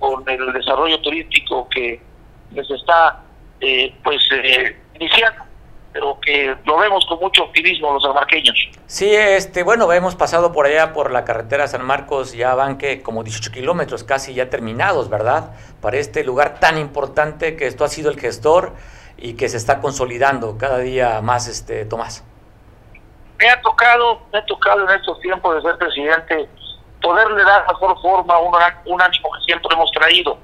[0.00, 2.02] con el desarrollo turístico que
[2.52, 3.22] se está
[3.60, 5.43] eh, pues eh, iniciando
[5.94, 8.56] pero que lo vemos con mucho optimismo los sanmarqueños.
[8.86, 13.00] Sí, este, bueno, hemos pasado por allá por la carretera San Marcos, ya van que
[13.00, 15.52] como 18 kilómetros casi ya terminados, ¿verdad?
[15.80, 18.72] Para este lugar tan importante que esto ha sido el gestor
[19.16, 22.24] y que se está consolidando cada día más, este, Tomás.
[23.38, 26.48] Me ha tocado, me ha tocado en estos tiempos de ser presidente
[27.00, 28.52] poderle dar mejor forma un,
[28.86, 30.38] un ánimo que siempre hemos traído,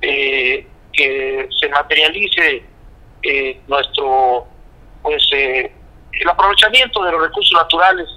[0.00, 2.62] eh, que se materialice
[3.24, 4.46] eh, nuestro
[5.06, 5.72] pues eh,
[6.10, 8.08] el aprovechamiento de los recursos naturales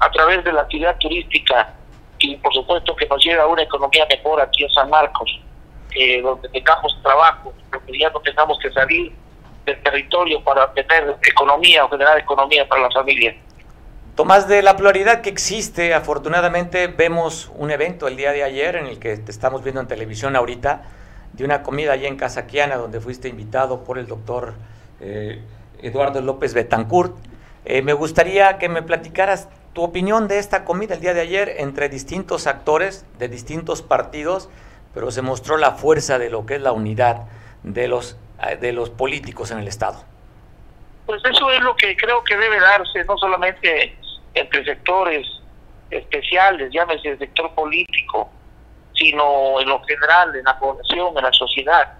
[0.00, 1.72] a través de la actividad turística
[2.18, 5.40] y por supuesto que nos lleve a una economía mejor aquí en San Marcos,
[6.22, 9.12] donde tengamos trabajo, donde ya no tengamos que salir
[9.64, 13.34] del territorio para tener economía o generar economía para la familia.
[14.14, 18.88] Tomás, de la pluralidad que existe, afortunadamente vemos un evento el día de ayer en
[18.88, 20.82] el que te estamos viendo en televisión ahorita,
[21.32, 24.54] de una comida allí en Casaquiana, donde fuiste invitado por el doctor
[25.00, 25.42] eh,
[25.82, 27.14] Eduardo López Betancourt.
[27.64, 31.54] Eh, me gustaría que me platicaras tu opinión de esta comida el día de ayer
[31.58, 34.48] entre distintos actores de distintos partidos,
[34.94, 37.26] pero se mostró la fuerza de lo que es la unidad
[37.62, 38.16] de los,
[38.48, 40.02] eh, de los políticos en el Estado.
[41.04, 43.96] Pues eso es lo que creo que debe darse, no solamente
[44.34, 45.26] entre sectores
[45.90, 48.30] especiales, llámese el sector político,
[48.94, 51.92] sino en lo general, en la población, en la sociedad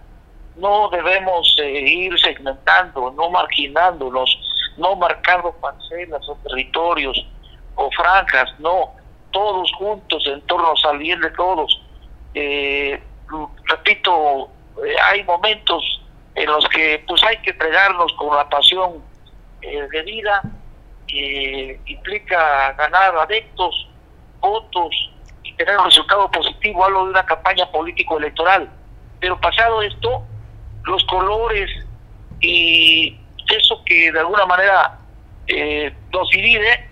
[0.56, 4.38] no debemos eh, ir segmentando, no marginándonos,
[4.76, 7.26] no marcando parcelas o territorios
[7.74, 8.92] o franjas, no,
[9.30, 11.82] todos juntos en torno al bien de todos.
[12.34, 13.00] Eh,
[13.64, 14.50] repito,
[14.84, 15.82] eh, hay momentos
[16.34, 19.02] en los que pues hay que entregarnos con la pasión
[19.60, 20.42] de vida,
[21.08, 23.88] que implica ganar adeptos,
[24.38, 25.10] votos
[25.42, 28.70] y tener un resultado positivo, algo de una campaña político-electoral.
[29.18, 30.22] Pero pasado esto,
[30.86, 31.70] los colores
[32.40, 33.18] y
[33.50, 34.98] eso que de alguna manera
[35.46, 36.88] eh, nos divide,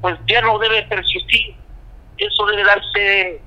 [0.00, 1.54] pues ya no debe persistir.
[2.16, 3.40] Eso debe darse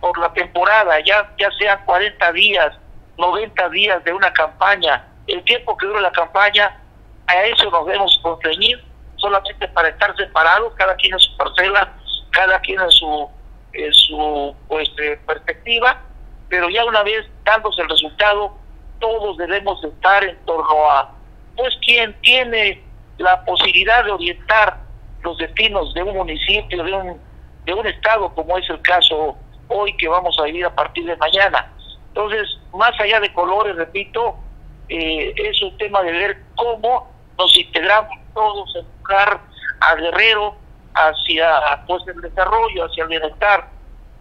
[0.00, 2.74] por la temporada, ya, ya sean 40 días,
[3.18, 6.78] 90 días de una campaña, el tiempo que dure la campaña,
[7.26, 8.84] a eso nos debemos constreñir,
[9.16, 11.92] solamente para estar separados, cada quien en su parcela,
[12.32, 13.28] cada quien en su,
[13.72, 16.02] en su pues, eh, perspectiva,
[16.48, 18.58] pero ya una vez dándose el resultado,
[19.00, 21.10] todos debemos estar en torno a
[21.56, 22.82] pues quien tiene
[23.18, 24.78] la posibilidad de orientar
[25.22, 27.20] los destinos de un municipio, de un,
[27.64, 29.36] de un estado, como es el caso
[29.68, 31.72] hoy que vamos a vivir a partir de mañana.
[32.08, 34.36] Entonces, más allá de colores, repito,
[34.88, 39.40] eh, es un tema de ver cómo nos integramos todos, educar
[39.80, 40.54] a Guerrero
[40.94, 43.68] hacia pues el desarrollo, hacia el bienestar,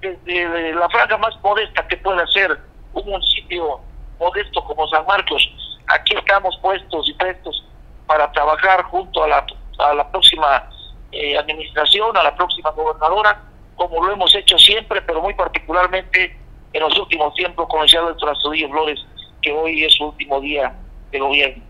[0.02, 2.58] desde la franja más modesta que pueda ser
[2.94, 3.80] un municipio
[4.24, 5.42] modesto como San Marcos.
[5.88, 7.64] Aquí estamos puestos y prestos
[8.08, 9.46] para trabajar junto a la,
[9.80, 10.70] a la próxima
[11.12, 13.42] eh, administración, a la próxima gobernadora,
[13.76, 16.38] como lo hemos hecho siempre, pero muy particularmente
[16.72, 19.00] en los últimos tiempos con el señor Astudillo Flores,
[19.42, 20.74] que hoy es su último día
[21.12, 21.64] de gobierno.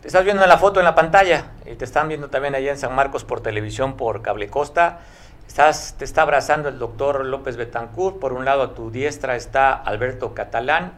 [0.00, 2.70] Te estás viendo en la foto en la pantalla, y te están viendo también allá
[2.70, 5.00] en San Marcos por televisión, por Cable Costa.
[5.46, 8.18] Estás, te está abrazando el doctor López Betancourt.
[8.18, 10.92] Por un lado, a tu diestra está Alberto Catalán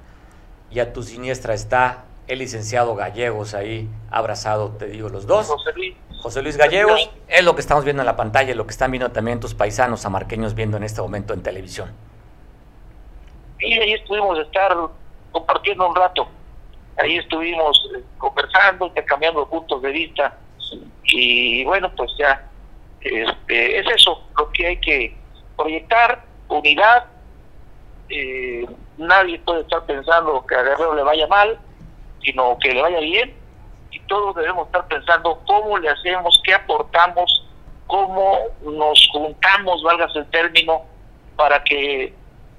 [0.73, 5.47] y a tu siniestra está el licenciado Gallegos ahí abrazado, te digo, los dos.
[5.47, 5.97] José Luis.
[6.23, 9.11] José Luis Gallegos, es lo que estamos viendo en la pantalla, lo que están viendo
[9.11, 11.91] también tus paisanos amarqueños viendo en este momento en televisión.
[13.59, 14.77] Y ahí estuvimos estar
[15.33, 16.29] compartiendo un rato.
[16.97, 20.39] Ahí estuvimos eh, conversando, intercambiando puntos de vista.
[21.05, 22.49] Y bueno, pues ya
[23.01, 25.17] este, es eso lo que hay que
[25.57, 27.07] proyectar, unidad.
[28.09, 28.65] Eh,
[28.99, 31.59] nadie puede estar pensando que a Guerrero le vaya mal,
[32.23, 33.35] sino que le vaya bien.
[33.91, 37.47] Y todos debemos estar pensando cómo le hacemos, qué aportamos,
[37.87, 40.83] cómo nos juntamos, valga el término,
[41.37, 42.15] para que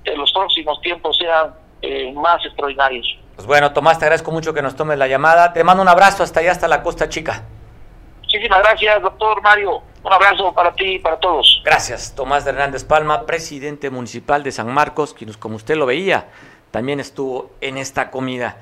[0.06, 3.17] en los próximos tiempos sean eh, más extraordinarios.
[3.36, 5.54] Pues bueno, Tomás, te agradezco mucho que nos tomes la llamada.
[5.54, 7.43] Te mando un abrazo hasta allá, hasta la Costa Chica.
[8.22, 9.82] Muchísimas gracias, doctor Mario.
[10.04, 11.62] Un abrazo para ti y para todos.
[11.63, 16.28] Gracias, Tomás de Hernández Palma, presidente municipal de San Marcos, quien, como usted lo veía,
[16.72, 18.58] también estuvo en esta comida.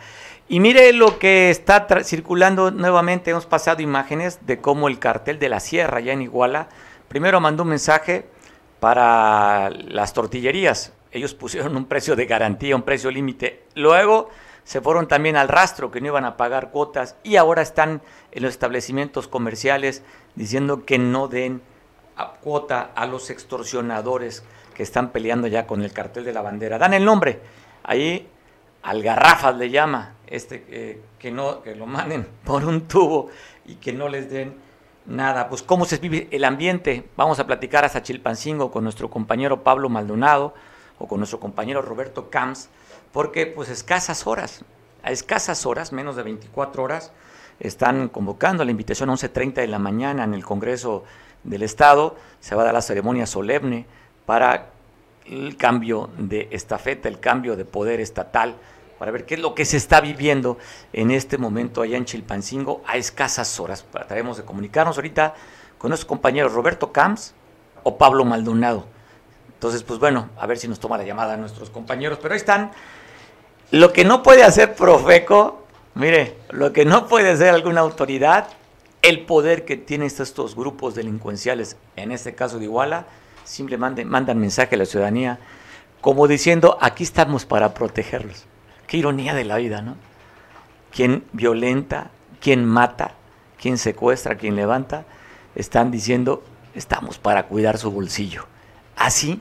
[0.47, 5.49] Y mire lo que está circulando nuevamente, hemos pasado imágenes de cómo el cartel de
[5.49, 6.67] la sierra ya en Iguala,
[7.07, 8.25] primero mandó un mensaje
[8.79, 14.29] para las tortillerías, ellos pusieron un precio de garantía, un precio límite, luego
[14.63, 18.43] se fueron también al rastro que no iban a pagar cuotas y ahora están en
[18.43, 20.03] los establecimientos comerciales
[20.35, 21.61] diciendo que no den
[22.41, 24.43] cuota a los extorsionadores
[24.73, 26.77] que están peleando ya con el cartel de la bandera.
[26.77, 27.39] Dan el nombre,
[27.83, 28.27] ahí
[28.83, 33.29] algarrafas le llama, este, eh, que, no, que lo manden por un tubo
[33.65, 34.55] y que no les den
[35.05, 35.49] nada.
[35.49, 37.09] Pues cómo se vive el ambiente.
[37.17, 40.53] Vamos a platicar hasta Chilpancingo con nuestro compañero Pablo Maldonado
[40.99, 42.69] o con nuestro compañero Roberto Camps,
[43.11, 44.63] porque pues escasas horas,
[45.03, 47.11] a escasas horas, menos de 24 horas,
[47.59, 51.03] están convocando la invitación a 11.30 de la mañana en el Congreso
[51.43, 52.15] del Estado.
[52.39, 53.85] Se va a dar la ceremonia solemne
[54.25, 54.69] para
[55.25, 58.55] el cambio de estafeta, el cambio de poder estatal,
[58.97, 60.57] para ver qué es lo que se está viviendo
[60.93, 63.85] en este momento allá en Chilpancingo a escasas horas.
[63.91, 65.35] Trataremos de comunicarnos ahorita
[65.77, 67.33] con nuestros compañeros Roberto Camps
[67.83, 68.85] o Pablo Maldonado.
[69.61, 72.17] Entonces, pues bueno, a ver si nos toma la llamada nuestros compañeros.
[72.19, 72.71] Pero ahí están.
[73.69, 78.47] Lo que no puede hacer Profeco, mire, lo que no puede hacer alguna autoridad,
[79.03, 83.05] el poder que tienen estos grupos delincuenciales, en este caso de Iguala,
[83.43, 85.37] simplemente mandan mensaje a la ciudadanía
[86.01, 88.45] como diciendo, aquí estamos para protegerlos.
[88.87, 89.95] Qué ironía de la vida, ¿no?
[90.91, 93.13] Quien violenta, quien mata,
[93.61, 95.05] quien secuestra, quien levanta,
[95.53, 96.43] están diciendo,
[96.73, 98.47] estamos para cuidar su bolsillo.
[98.95, 99.39] Así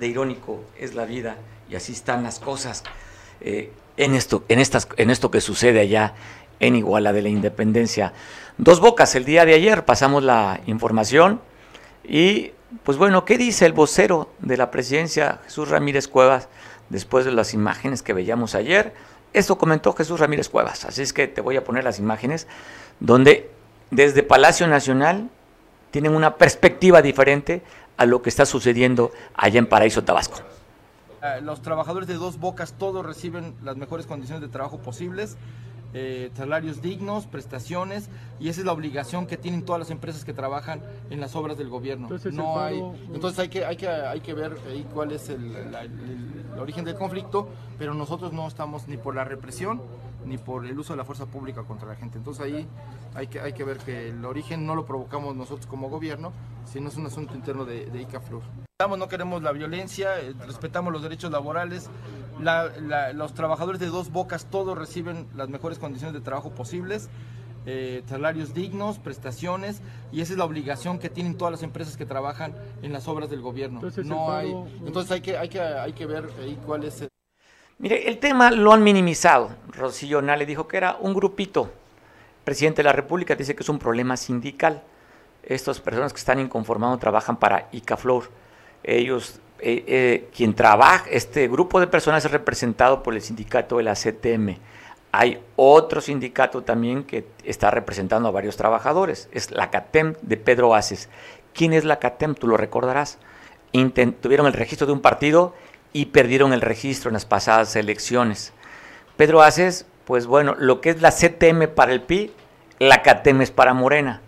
[0.00, 1.36] de irónico es la vida
[1.68, 2.82] y así están las cosas
[3.40, 6.14] eh, en, esto, en, estas, en esto que sucede allá
[6.58, 8.12] en Iguala de la Independencia.
[8.58, 11.40] Dos bocas, el día de ayer pasamos la información
[12.02, 16.48] y pues bueno, ¿qué dice el vocero de la presidencia, Jesús Ramírez Cuevas,
[16.88, 18.94] después de las imágenes que veíamos ayer?
[19.32, 22.46] Esto comentó Jesús Ramírez Cuevas, así es que te voy a poner las imágenes
[23.00, 23.50] donde
[23.90, 25.28] desde Palacio Nacional
[25.90, 27.62] tienen una perspectiva diferente
[28.00, 30.38] a lo que está sucediendo allá en Paraíso Tabasco.
[31.22, 35.36] Eh, los trabajadores de Dos Bocas todos reciben las mejores condiciones de trabajo posibles.
[35.92, 38.08] Eh, salarios dignos, prestaciones,
[38.38, 41.58] y esa es la obligación que tienen todas las empresas que trabajan en las obras
[41.58, 42.06] del gobierno.
[42.06, 42.80] Entonces, no hay,
[43.12, 46.94] entonces hay que, hay que, hay que ver ahí cuál es el, el, origen del
[46.94, 47.48] conflicto,
[47.78, 49.82] pero nosotros no estamos ni por la represión
[50.24, 52.18] ni por el uso de la fuerza pública contra la gente.
[52.18, 52.66] Entonces ahí
[53.14, 56.32] hay que, hay que ver que el origen no lo provocamos nosotros como gobierno,
[56.64, 58.42] sino es un asunto interno de, de ICAFLUR.
[58.80, 61.90] No queremos la violencia, eh, respetamos los derechos laborales,
[63.12, 67.10] los trabajadores de dos bocas todos reciben las mejores condiciones de trabajo posibles.
[67.66, 72.06] Eh, salarios dignos, prestaciones, y esa es la obligación que tienen todas las empresas que
[72.06, 73.80] trabajan en las obras del gobierno.
[73.80, 74.50] Entonces, no hay,
[74.86, 77.08] entonces hay que, hay que, hay que ver ahí cuál es el...
[77.80, 79.52] Mire, el tema lo han minimizado.
[79.68, 81.72] Rocío Nale dijo que era un grupito.
[82.44, 84.82] presidente de la República dice que es un problema sindical.
[85.42, 88.24] Estas personas que están inconformados trabajan para ICAFLOR.
[88.82, 93.84] Ellos, eh, eh, quien trabaja, este grupo de personas es representado por el sindicato de
[93.84, 94.58] la CTM.
[95.10, 99.30] Hay otro sindicato también que está representando a varios trabajadores.
[99.32, 101.08] Es la CATEM de Pedro Aces.
[101.54, 102.34] ¿Quién es la CATEM?
[102.34, 103.16] Tú lo recordarás.
[104.20, 105.54] tuvieron el registro de un partido
[105.92, 108.52] y perdieron el registro en las pasadas elecciones.
[109.16, 112.32] Pedro Aces, pues bueno, lo que es la CTM para el PI,
[112.78, 114.22] la CATEM es para Morena.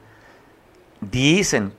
[1.01, 1.73] Dicen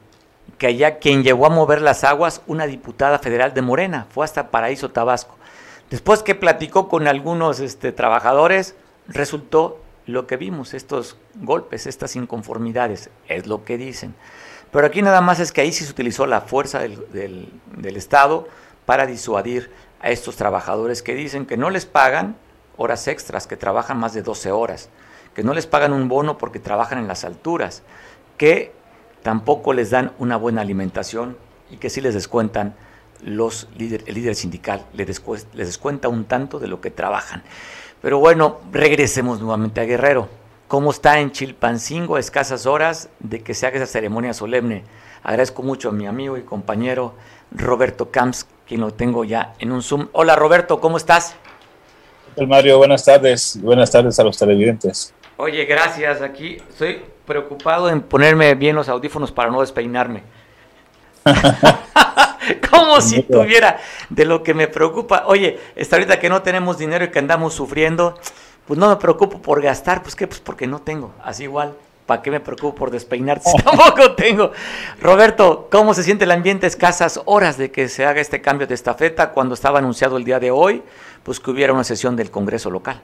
[0.57, 4.49] que allá quien llegó a mover las aguas, una diputada federal de Morena, fue hasta
[4.49, 5.37] Paraíso, Tabasco.
[5.89, 8.75] Después que platicó con algunos este, trabajadores,
[9.07, 14.15] resultó lo que vimos, estos golpes, estas inconformidades, es lo que dicen.
[14.71, 18.47] Pero aquí nada más es que ahí sí se utilizó la fuerza del, del Estado
[18.85, 19.71] para disuadir
[20.01, 22.35] a estos trabajadores que dicen que no les pagan
[22.77, 24.89] horas extras, que trabajan más de 12 horas,
[25.33, 27.83] que no les pagan un bono porque trabajan en las alturas,
[28.37, 28.73] que
[29.21, 31.37] tampoco les dan una buena alimentación
[31.71, 32.75] y que sí les descuentan
[33.21, 35.07] los líder, el líder sindical, les
[35.53, 37.43] les descuenta un tanto de lo que trabajan.
[38.01, 40.27] Pero bueno, regresemos nuevamente a Guerrero.
[40.67, 44.83] ¿Cómo está en Chilpancingo a escasas horas de que se haga esa ceremonia solemne?
[45.21, 47.15] Agradezco mucho a mi amigo y compañero
[47.51, 50.07] Roberto Camps, quien lo tengo ya en un Zoom.
[50.13, 51.35] Hola Roberto, ¿cómo estás?
[52.47, 53.59] Mario, buenas tardes.
[53.61, 55.13] Buenas tardes a los televidentes.
[55.37, 56.21] Oye, gracias.
[56.21, 60.23] Aquí estoy preocupado en ponerme bien los audífonos para no despeinarme.
[62.69, 65.23] Como si tuviera de lo que me preocupa.
[65.27, 68.19] Oye, está ahorita que no tenemos dinero y que andamos sufriendo,
[68.67, 71.13] pues no me preocupo por gastar, pues qué, pues porque no tengo.
[71.23, 71.75] Así igual,
[72.05, 74.51] ¿para qué me preocupo por despeinar si tampoco tengo?
[75.01, 76.67] Roberto, ¿cómo se siente el ambiente?
[76.67, 80.39] Escasas horas de que se haga este cambio de estafeta cuando estaba anunciado el día
[80.39, 80.83] de hoy,
[81.23, 83.01] pues que hubiera una sesión del Congreso local.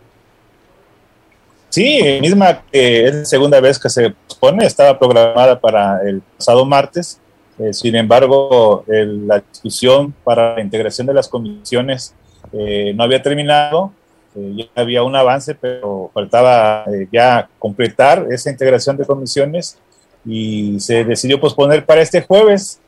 [1.70, 6.66] Sí, misma que es la segunda vez que se pone, estaba programada para el pasado
[6.66, 7.20] martes.
[7.60, 12.16] Eh, sin embargo, la discusión para la integración de las comisiones
[12.54, 13.92] eh, no había terminado.
[14.36, 19.78] Eh, ya había un avance, pero faltaba ya completar esa integración de comisiones
[20.26, 22.80] y se decidió posponer para este jueves,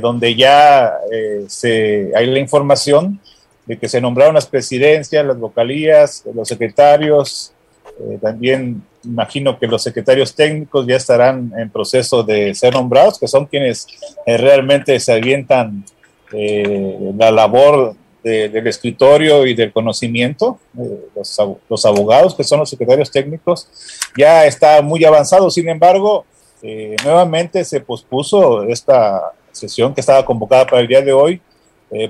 [0.00, 0.92] donde ya
[1.48, 3.18] se, hay la información
[3.66, 7.52] de que se nombraron las presidencias, las vocalías, los secretarios,
[8.00, 13.28] eh, también imagino que los secretarios técnicos ya estarán en proceso de ser nombrados, que
[13.28, 13.86] son quienes
[14.26, 15.84] eh, realmente se avientan
[16.32, 20.58] eh, la labor del escritorio y del conocimiento.
[21.16, 23.68] Los, los, abogados, que son los secretarios técnicos,
[24.16, 25.50] ya está muy avanzado.
[25.50, 26.24] Sin embargo,
[27.04, 31.40] nuevamente se pospuso esta sesión que estaba convocada para el día de hoy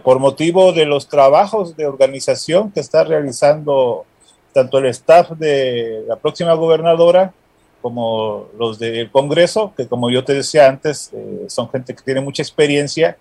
[0.04, 4.04] por motivo de los trabajos de organización que está realizando
[4.52, 7.32] tanto el staff de la próxima gobernadora
[7.80, 12.20] como los del Congreso, que como yo te decía antes, eh, son gente que tiene
[12.20, 13.18] mucha experiencia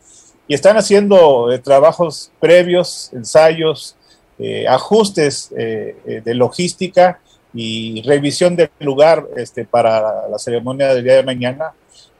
[0.52, 3.96] y están haciendo eh, trabajos previos, ensayos,
[4.38, 7.22] eh, ajustes de logística
[7.54, 11.72] y revisión del lugar este, para la ceremonia del día de mañana,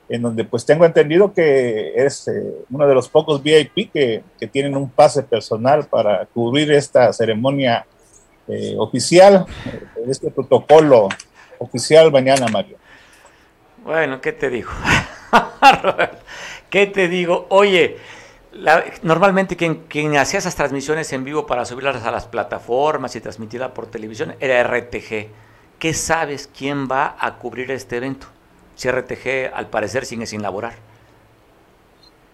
[0.08, 2.26] en donde pues tengo entendido que es
[2.70, 7.86] uno de los pocos VIP que, que tienen un pase personal para cubrir esta ceremonia
[8.48, 9.46] eh, oficial,
[10.08, 11.10] este protocolo
[11.60, 12.78] oficial mañana, Mario.
[13.84, 14.70] Bueno, ¿qué te digo?
[16.72, 17.48] ¿Qué te digo?
[17.50, 17.98] Oye,
[19.04, 23.74] normalmente quien, quien, hacía esas transmisiones en vivo para subirlas a las plataformas y transmitirla
[23.74, 25.28] por televisión era RTG.
[25.80, 28.28] ¿Qué sabes quién va a cubrir este evento?
[28.76, 30.74] Si RTG al parecer sigue sin laborar.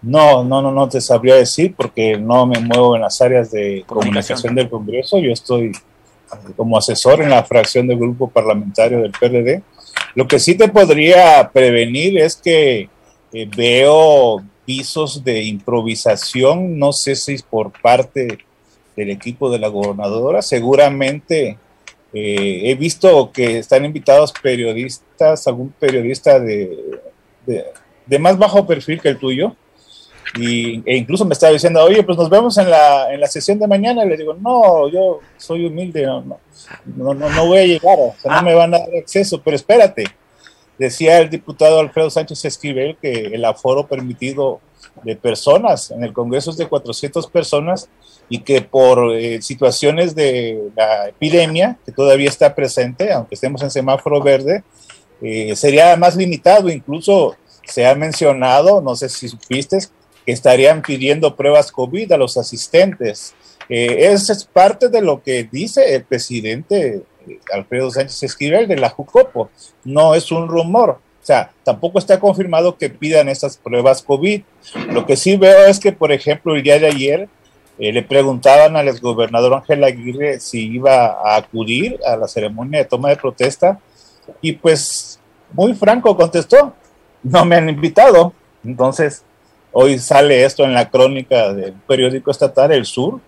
[0.02, 3.84] No, no, no, no te sabría decir porque no me muevo en las áreas de
[3.86, 5.18] comunicación del Congreso.
[5.18, 5.72] Yo estoy
[6.56, 9.62] como asesor en la fracción del grupo parlamentario del PRD.
[10.14, 12.88] Lo que sí te podría prevenir es que
[13.32, 18.38] eh, veo visos de improvisación, no sé si es por parte
[18.94, 21.56] del equipo de la gobernadora, seguramente
[22.12, 27.00] eh, he visto que están invitados periodistas, algún periodista de,
[28.06, 29.56] de más bajo perfil que el tuyo,
[30.36, 33.58] y, e incluso me estaba diciendo, oye, pues nos vemos en la, en la sesión
[33.58, 34.04] de mañana.
[34.04, 38.14] Y le digo, no, yo soy humilde, no, no, no, no voy a llegar, o
[38.20, 40.04] sea, no me van a dar acceso, pero espérate.
[40.78, 44.60] Decía el diputado Alfredo Sánchez Esquivel que el aforo permitido
[45.02, 47.88] de personas en el Congreso es de 400 personas
[48.28, 53.70] y que por eh, situaciones de la epidemia, que todavía está presente, aunque estemos en
[53.70, 54.62] semáforo verde,
[55.22, 56.68] eh, sería más limitado.
[56.68, 59.78] Incluso se ha mencionado, no sé si supiste,
[60.26, 63.34] estarían pidiendo pruebas COVID a los asistentes.
[63.68, 67.02] Eh, es parte de lo que dice el presidente
[67.52, 69.50] Alfredo Sánchez Esquivel de la Jucopo.
[69.84, 70.90] No es un rumor.
[70.90, 74.42] O sea, tampoco está confirmado que pidan estas pruebas COVID.
[74.90, 77.28] Lo que sí veo es que, por ejemplo, el día de ayer
[77.78, 82.84] eh, le preguntaban al exgobernador Ángel Aguirre si iba a acudir a la ceremonia de
[82.86, 83.78] toma de protesta
[84.40, 85.20] y pues
[85.52, 86.74] muy franco contestó,
[87.22, 88.32] no me han invitado.
[88.64, 89.22] Entonces,
[89.72, 93.20] hoy sale esto en la crónica del periódico estatal El Sur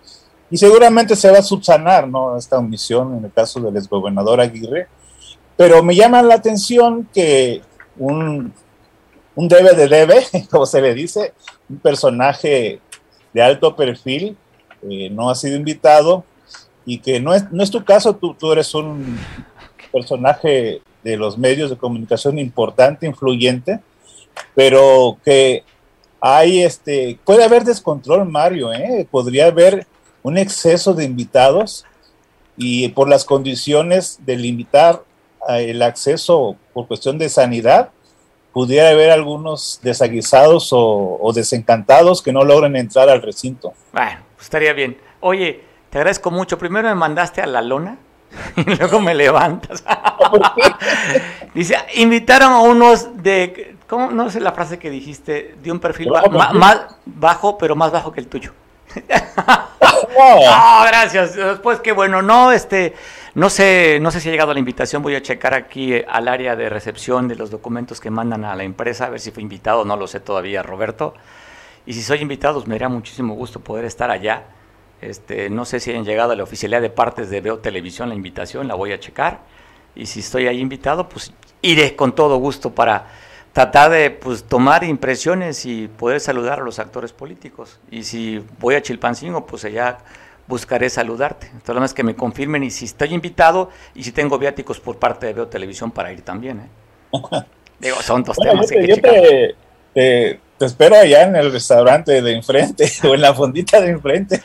[0.51, 2.37] y seguramente se va a subsanar ¿no?
[2.37, 4.87] esta omisión en el caso del exgobernador Aguirre.
[5.55, 7.61] Pero me llama la atención que
[7.97, 8.53] un,
[9.35, 11.33] un debe de debe, como se le dice,
[11.69, 12.81] un personaje
[13.33, 14.35] de alto perfil,
[14.89, 16.25] eh, no ha sido invitado
[16.85, 19.17] y que no es, no es tu caso, tú, tú eres un
[19.91, 23.79] personaje de los medios de comunicación importante, influyente,
[24.53, 25.63] pero que
[26.19, 29.07] hay este, puede haber descontrol, Mario, ¿eh?
[29.09, 29.87] podría haber
[30.23, 31.85] un exceso de invitados
[32.57, 35.03] y por las condiciones de limitar
[35.49, 37.89] eh, el acceso por cuestión de sanidad,
[38.53, 43.73] pudiera haber algunos desaguisados o, desencantados que no logren entrar al recinto.
[43.93, 44.97] Bueno, pues estaría bien.
[45.21, 46.57] Oye, te agradezco mucho.
[46.57, 47.97] Primero me mandaste a la lona
[48.57, 49.83] y luego me levantas.
[51.53, 54.11] Dice, invitaron a unos de, ¿cómo?
[54.11, 56.09] No sé la frase que dijiste, de un perfil
[56.53, 58.51] más bajo, pero más bajo que el tuyo.
[60.17, 61.37] No, gracias.
[61.61, 62.93] Pues qué bueno, no, este,
[63.35, 65.01] no sé, no sé si ha llegado la invitación.
[65.01, 68.55] Voy a checar aquí eh, al área de recepción de los documentos que mandan a
[68.55, 69.85] la empresa, a ver si fue invitado.
[69.85, 71.13] No lo sé todavía, Roberto.
[71.85, 74.43] Y si soy invitado, pues me daría muchísimo gusto poder estar allá.
[75.01, 78.15] Este, no sé si han llegado a la oficialidad de partes de Veo Televisión la
[78.15, 79.39] invitación, la voy a checar.
[79.95, 83.07] Y si estoy ahí invitado, pues iré con todo gusto para
[83.53, 87.79] tratar de pues, tomar impresiones y poder saludar a los actores políticos.
[87.89, 89.99] Y si voy a Chilpancingo, pues allá
[90.47, 91.51] buscaré saludarte.
[91.63, 94.97] Todo lo más que me confirmen y si estoy invitado y si tengo viáticos por
[94.97, 96.59] parte de Veo Televisión para ir también.
[96.59, 96.69] ¿eh?
[97.79, 98.69] Digo, son dos temas.
[98.69, 99.55] Yo, te, te,
[99.93, 104.41] te, espero allá en el restaurante de enfrente o en la fondita de enfrente.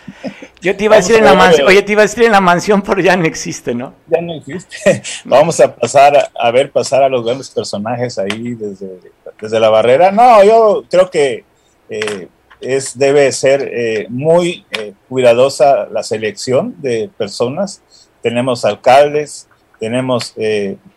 [0.60, 2.40] Yo te iba a decir en la mansión, oye, te iba a decir en la
[2.40, 3.94] mansión, pero ya no existe, ¿no?
[4.08, 5.02] Ya no existe.
[5.24, 8.98] Vamos a pasar a, ver pasar a los grandes personajes ahí desde,
[9.40, 10.10] desde la barrera.
[10.10, 11.44] No, yo creo que
[11.88, 12.28] eh,
[12.60, 17.82] es, debe ser eh, muy eh, cuidadosa la selección de personas.
[18.22, 19.46] Tenemos alcaldes,
[19.78, 20.34] tenemos,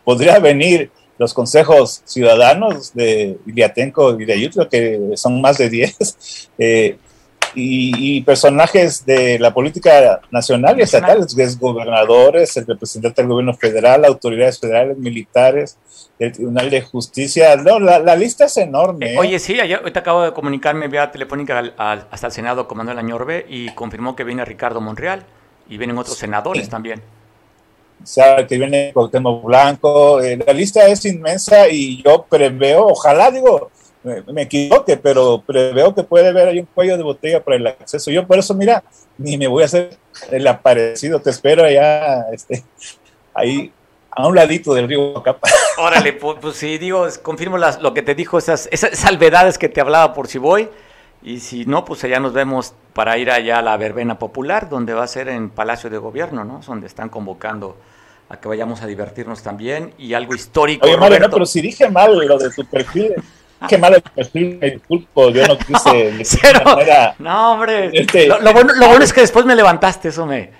[0.04, 0.90] podría venir
[1.20, 6.50] los consejos ciudadanos de Iliatenco y de Ayutla, que son más de 10,
[7.54, 11.26] y, personajes de la política nacional y estatal,
[11.58, 15.76] gobernadores, el representante del gobierno federal, autoridades federales, militares,
[16.18, 17.54] el Tribunal de Justicia.
[17.56, 19.12] No, la, lista es enorme.
[19.12, 19.18] ¿eh?
[19.18, 21.74] Oye, sí, ayer, te acabo de comunicarme vía telefónica
[22.10, 25.26] hasta el Senado con Manuel Añorbe y confirmó que viene Ricardo Monreal
[25.68, 27.02] y vienen otros senadores también.
[28.04, 30.20] Sea, que viene Cuauhtémoc Blanco.
[30.20, 33.70] Eh, la lista es inmensa y yo preveo, ojalá, digo,
[34.02, 38.10] me, equivoque, pero preveo que puede haber ahí un cuello de botella para el acceso.
[38.10, 38.82] Yo por eso, mira,
[39.18, 39.96] ni me voy a hacer
[40.30, 42.64] el aparecido, te espero allá, este,
[43.34, 43.72] ahí
[44.10, 45.48] a un ladito del río Capa.
[45.78, 49.68] Órale, pues, pues sí, digo, confirmo las, lo que te dijo, esas, esas salvedades que
[49.68, 50.68] te hablaba por si voy,
[51.22, 54.94] y si no, pues allá nos vemos para ir allá a la verbena popular, donde
[54.94, 56.60] va a ser en Palacio de Gobierno, ¿no?
[56.66, 57.76] Donde están convocando
[58.30, 60.86] a que vayamos a divertirnos también, y algo histórico.
[60.86, 63.14] Oye, Mario, pero si dije mal lo de tu perfil,
[63.68, 65.58] Qué malo el perfil, me disculpo, yo no
[66.14, 66.14] quise.
[67.18, 67.90] no, hombre.
[67.92, 70.50] Este, lo, bueno, lo, bueno, es que después me levantaste, eso me.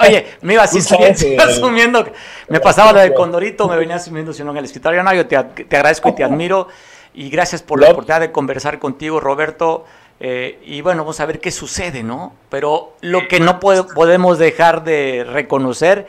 [0.00, 0.78] oye, me iba así
[1.38, 2.06] asumiendo.
[2.48, 5.02] Me pasaba lo de Condorito, me venía asumiendo si no en el escritorio.
[5.02, 6.68] No, yo te, te agradezco y te admiro.
[7.12, 9.84] Y gracias por la oportunidad de conversar contigo, Roberto.
[10.18, 12.34] Eh, y bueno, vamos a ver qué sucede, ¿no?
[12.48, 16.06] Pero lo que no podemos dejar de reconocer,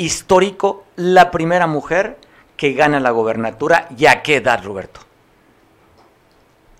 [0.00, 2.16] histórico, la primera mujer
[2.56, 3.88] que gana la gobernatura.
[3.96, 5.00] ¿Y a qué edad, Roberto?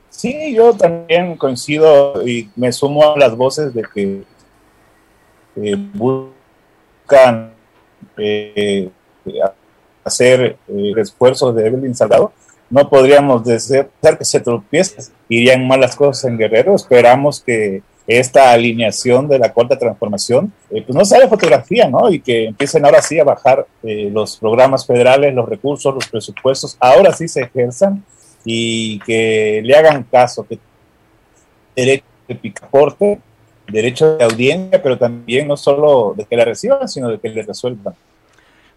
[0.09, 4.25] Sí, yo también coincido y me sumo a las voces de que
[5.95, 7.53] buscan
[8.17, 8.91] eh,
[10.05, 12.33] hacer eh, esfuerzos de Evelyn Salgado.
[12.71, 16.75] No podríamos decir que se tropiece, irían malas cosas en Guerrero.
[16.75, 17.83] Esperamos que
[18.19, 22.11] esta alineación de la cuarta transformación, eh, pues no sea de fotografía, ¿no?
[22.11, 26.77] Y que empiecen ahora sí a bajar eh, los programas federales, los recursos, los presupuestos,
[26.81, 28.05] ahora sí se ejerzan
[28.45, 30.59] y que le hagan caso, que
[31.77, 33.21] derecho de picaporte,
[33.69, 37.43] derecho de audiencia, pero también no solo de que la reciban, sino de que le
[37.43, 37.95] resuelvan.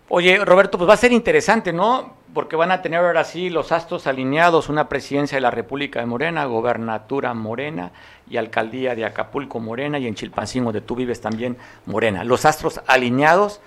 [0.10, 2.14] Oye, Roberto, pues va a ser interesante, ¿no?
[2.34, 6.08] Porque van a tener ahora sí los astros alineados, una presidencia de la República de
[6.08, 7.92] Morena, gobernatura Morena
[8.30, 12.24] y alcaldía de Acapulco Morena y en Chilpancingo, donde tú vives también Morena.
[12.24, 13.62] Los astros alineados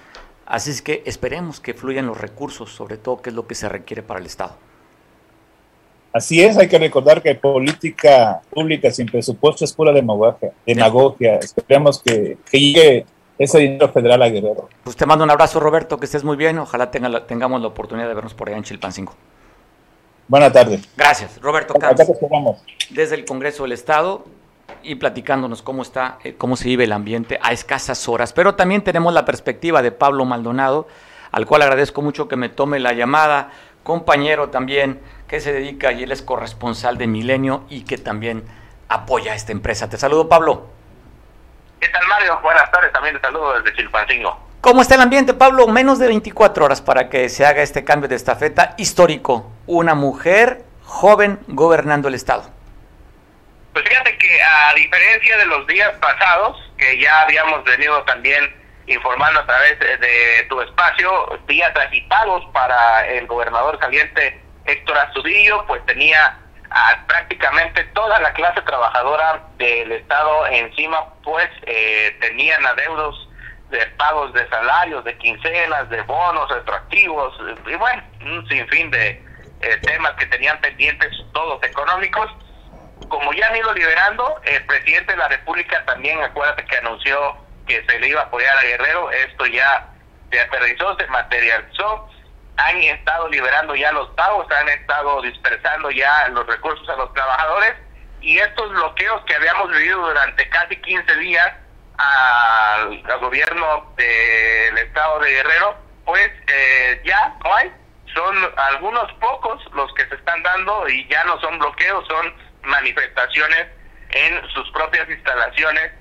[0.46, 3.68] Así es que esperemos que fluyan los recursos, sobre todo que es lo que se
[3.68, 4.52] requiere para el Estado.
[6.12, 10.52] Así es, hay que recordar que política pública sin presupuesto es pura demagogia.
[10.64, 11.36] demagogia.
[11.38, 13.04] Esperemos que, llegue
[13.39, 14.68] ese dinero federal a Guerrero.
[14.84, 16.59] Pues te mando un abrazo, Roberto, que estés muy bien.
[16.59, 19.14] Ojalá tenga tengamos la oportunidad de vernos por allá en Chilpancingo.
[20.28, 20.89] Buenas tardes.
[20.97, 22.62] Gracias, Roberto Carlos.
[22.91, 24.24] Desde el Congreso del Estado
[24.82, 28.32] y platicándonos cómo está, eh, cómo se vive el ambiente a escasas horas.
[28.32, 30.89] Pero también tenemos la perspectiva de Pablo Maldonado,
[31.30, 33.51] al cual agradezco mucho que me tome la llamada,
[33.82, 38.45] compañero también que se dedica y él es corresponsal de Milenio y que también
[38.89, 39.89] apoya a esta empresa.
[39.89, 40.76] Te saludo, Pablo.
[41.81, 42.39] ¿Qué tal, Mario?
[42.43, 44.47] Buenas tardes, también te saludo desde Chilpancingo.
[44.61, 45.68] ¿Cómo está el ambiente, Pablo?
[45.68, 49.53] Menos de 24 horas para que se haga este cambio de estafeta histórico.
[49.66, 52.51] Una mujer joven gobernando el Estado.
[53.72, 58.51] Pues fíjate que a diferencia de los días pasados, que ya habíamos venido también
[58.87, 65.85] informando a través de, tu espacio, días agitados para el gobernador saliente Héctor Astudillo, pues
[65.87, 66.39] tenía
[66.70, 73.28] a prácticamente toda la clase trabajadora del Estado encima, pues eh, tenían adeudos
[73.70, 77.34] de pagos de salarios, de quincenas, de bonos retroactivos,
[77.66, 79.22] y bueno, un sinfín de
[79.60, 82.30] eh, temas que tenían pendientes, todos económicos.
[83.08, 87.36] Como ya han ido liberando, el presidente de la República también, acuérdate que anunció
[87.66, 89.88] que se le iba a apoyar a Guerrero, esto ya
[90.30, 92.08] se aterrizó, se materializó,
[92.57, 97.74] han estado liberando ya los pagos, han estado dispersando ya los recursos a los trabajadores
[98.20, 101.52] y estos bloqueos que habíamos vivido durante casi 15 días
[101.98, 107.72] al, gobierno del estado de Guerrero, pues eh, ya no hay,
[108.14, 113.66] son algunos pocos los que se están dando y ya no son bloqueos, son manifestaciones
[114.11, 115.92] en sus propias instalaciones.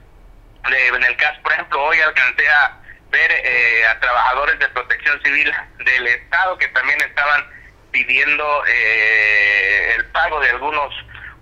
[0.66, 2.80] en el caso, por ejemplo, hoy alcancé a
[3.18, 7.45] eh, a trabajadores de protección civil del Estado que también estaban
[7.91, 10.93] pidiendo eh, el pago de algunos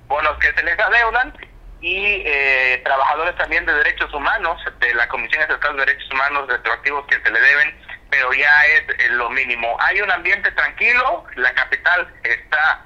[0.08, 1.34] bonos que se les adeudan
[1.82, 7.08] y eh, trabajadores también de derechos humanos de la Comisión Estatal de Derechos Humanos retroactivos
[7.08, 7.76] que se le deben,
[8.10, 9.76] pero ya es lo mínimo.
[9.82, 12.86] Hay un ambiente tranquilo, la capital está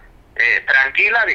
[0.66, 1.26] tranquila,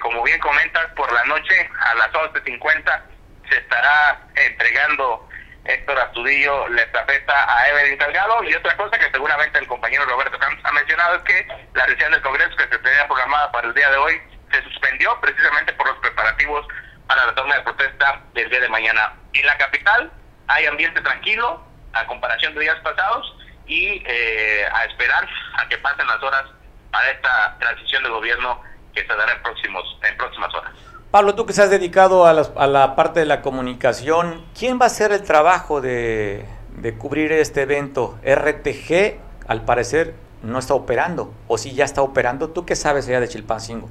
[0.00, 3.02] como bien comentas, por la noche a las 11.50
[3.48, 5.25] se estará entregando
[5.68, 10.38] Héctor Astudillo le estafeta a Evelyn Salgado y otra cosa que seguramente el compañero Roberto
[10.38, 13.74] Campos ha mencionado es que la sesión del Congreso que se tenía programada para el
[13.74, 16.66] día de hoy se suspendió precisamente por los preparativos
[17.06, 19.14] para la toma de protesta del día de mañana.
[19.32, 20.10] En la capital
[20.48, 23.36] hay ambiente tranquilo a comparación de días pasados
[23.66, 26.44] y eh, a esperar a que pasen las horas
[26.90, 28.62] para esta transición de gobierno
[28.94, 30.72] que se dará en, próximos, en próximas horas.
[31.16, 34.88] Pablo, tú que se has dedicado a, la parte de la comunicación, ¿quién va a
[34.88, 36.44] hacer el trabajo de,
[36.98, 38.18] cubrir este evento?
[38.22, 39.16] RTG,
[39.48, 40.12] al parecer,
[40.42, 43.88] no está operando, o si ya está operando, ¿tú qué sabes allá de Chilpancingo?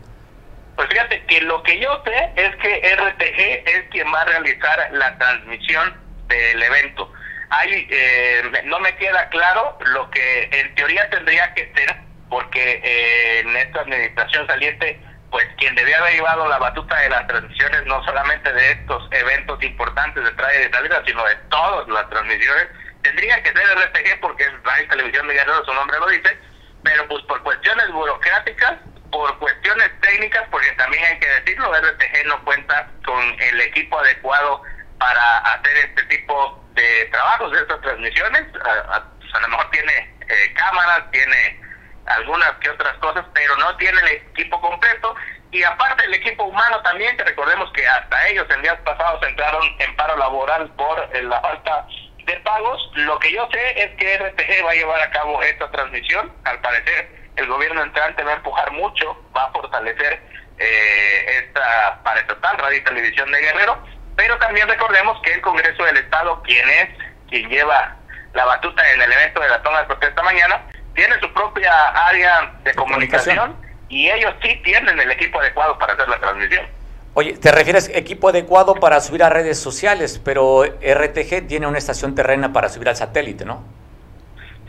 [0.75, 4.89] Pues fíjate que lo que yo sé es que RTG es quien va a realizar
[4.91, 5.95] la transmisión
[6.27, 7.11] del evento.
[7.49, 11.95] Hay, eh, no me queda claro lo que en teoría tendría que ser,
[12.29, 14.99] porque eh, en esta administración saliente
[15.35, 19.61] pues quien debía haber llevado la batuta de las transmisiones, no solamente de estos eventos
[19.63, 22.69] importantes de traje de salida, sino de todas las transmisiones,
[23.03, 26.39] tendría que ser RTG porque es Radio Televisión de Guerrero, su nombre lo dice,
[26.85, 28.75] pero pues por cuestiones burocráticas,
[29.11, 34.61] por cuestiones técnicas, porque también hay que decirlo, RTG no cuenta con el equipo adecuado
[34.99, 40.53] para hacer este tipo de trabajos, de estas transmisiones, a, pues, lo mejor tiene eh,
[40.53, 41.59] cámaras, tiene
[42.05, 45.15] algunas que otras cosas, pero no tiene el equipo completo.
[45.51, 49.63] Y aparte el equipo humano también, que recordemos que hasta ellos en días pasados entraron
[49.79, 51.87] en paro laboral por eh, la falta
[52.25, 52.91] de pagos.
[52.95, 56.31] Lo que yo sé es que RTG va a llevar a cabo esta transmisión.
[56.43, 60.21] Al parecer el gobierno entrante va a empujar mucho, va a fortalecer
[60.57, 63.81] eh, esta para estatal radio y televisión de Guerrero.
[64.15, 66.89] Pero también recordemos que el Congreso del Estado, quien es
[67.29, 67.95] quien lleva
[68.33, 70.61] la batuta en el evento de la toma de protesta mañana,
[70.95, 71.71] tiene su propia
[72.07, 73.55] área de comunicación,
[73.89, 76.65] y ellos sí tienen el equipo adecuado para hacer la transmisión.
[77.13, 82.15] Oye, te refieres equipo adecuado para subir a redes sociales, pero RTG tiene una estación
[82.15, 83.63] terrena para subir al satélite, ¿no?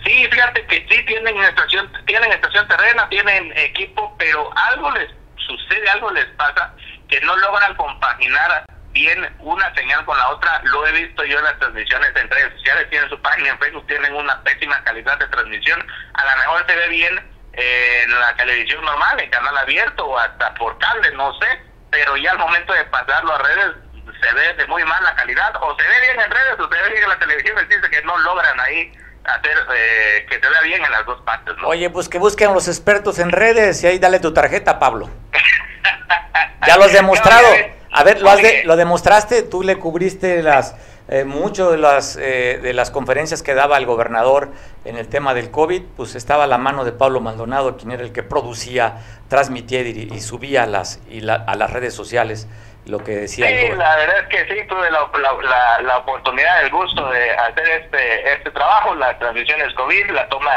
[0.05, 5.89] Sí, fíjate que sí tienen estación, tienen estación terrena, tienen equipo, pero algo les sucede,
[5.91, 6.73] algo les pasa
[7.09, 8.65] que no logran compaginar
[8.97, 10.61] bien una señal con la otra.
[10.65, 13.87] Lo he visto yo en las transmisiones en redes sociales, tienen su página en Facebook,
[13.87, 15.87] tienen una pésima calidad de transmisión.
[16.15, 17.19] A lo mejor se ve bien
[17.53, 21.47] eh, en la televisión normal, en canal abierto o hasta por cable, no sé,
[21.91, 23.73] pero ya al momento de pasarlo a redes
[24.19, 26.91] se ve de muy mala calidad, o se ve bien en redes o se ve
[26.91, 28.93] bien en la televisión, dice que no logran ahí
[29.25, 31.55] hacer eh, que se vea bien en las dos partes.
[31.59, 31.69] ¿no?
[31.69, 35.11] Oye, pues que busquen los expertos en redes y ahí dale tu tarjeta, Pablo.
[36.67, 37.76] ya lo has demostrado.
[37.97, 40.77] A ver, lo, has de- lo demostraste, tú le cubriste las
[41.09, 44.51] eh, mucho de las eh, de las conferencias que daba el gobernador
[44.85, 48.03] en el tema del COVID, pues estaba a la mano de Pablo Maldonado, quien era
[48.03, 48.97] el que producía,
[49.29, 52.49] transmitía y, y subía a las y la- a las redes sociales
[52.87, 55.99] lo que decía el Sí, la verdad es que sí, tuve la, la, la, la
[55.99, 60.51] oportunidad, el gusto de hacer este este trabajo, las transmisiones COVID, la toma,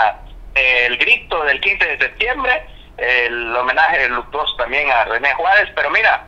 [0.56, 2.66] eh, el grito del 15 de septiembre,
[2.98, 6.26] el homenaje luctuoso también a René Juárez, pero mira,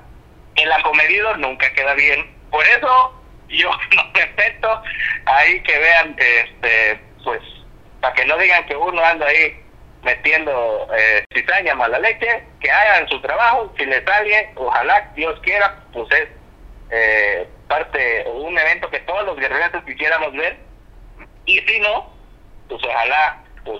[0.55, 2.35] el acomedido nunca queda bien.
[2.49, 4.83] Por eso yo no me meto
[5.25, 7.41] ahí que vean, este pues,
[7.99, 9.61] para que no digan que uno anda ahí
[10.03, 15.83] metiendo eh, cizaña, mala leche, que hagan su trabajo, si les sale, ojalá Dios quiera,
[15.93, 16.29] pues es
[16.89, 20.57] eh, parte, un evento que todos los guerreros quisiéramos ver,
[21.45, 22.11] y si no,
[22.67, 23.79] pues ojalá, pues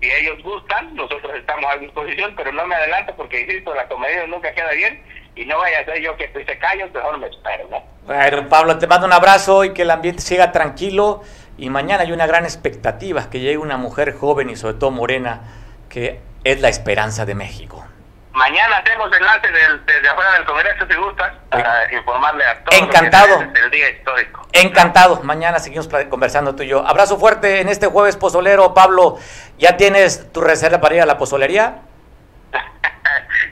[0.00, 4.26] si ellos gustan, nosotros estamos a disposición, pero no me adelanto porque, insisto, la comedia
[4.26, 5.02] nunca queda bien,
[5.38, 7.82] y no vaya a ser yo que estoy se callo, mejor me espero, ¿no?
[8.06, 11.22] Bueno, Pablo, te mando un abrazo y que el ambiente siga tranquilo.
[11.56, 15.42] Y mañana hay una gran expectativa, que llegue una mujer joven y sobre todo morena,
[15.88, 17.84] que es la esperanza de México.
[18.32, 23.38] Mañana hacemos enlace del, desde afuera del Congreso, si gustas, para informarle a todos Encantado.
[23.38, 24.46] del día histórico.
[24.52, 25.20] Encantado.
[25.22, 26.86] Mañana seguimos conversando tú y yo.
[26.86, 29.18] Abrazo fuerte en este jueves pozolero, Pablo.
[29.58, 31.82] ¿Ya tienes tu reserva para ir a la pozolería?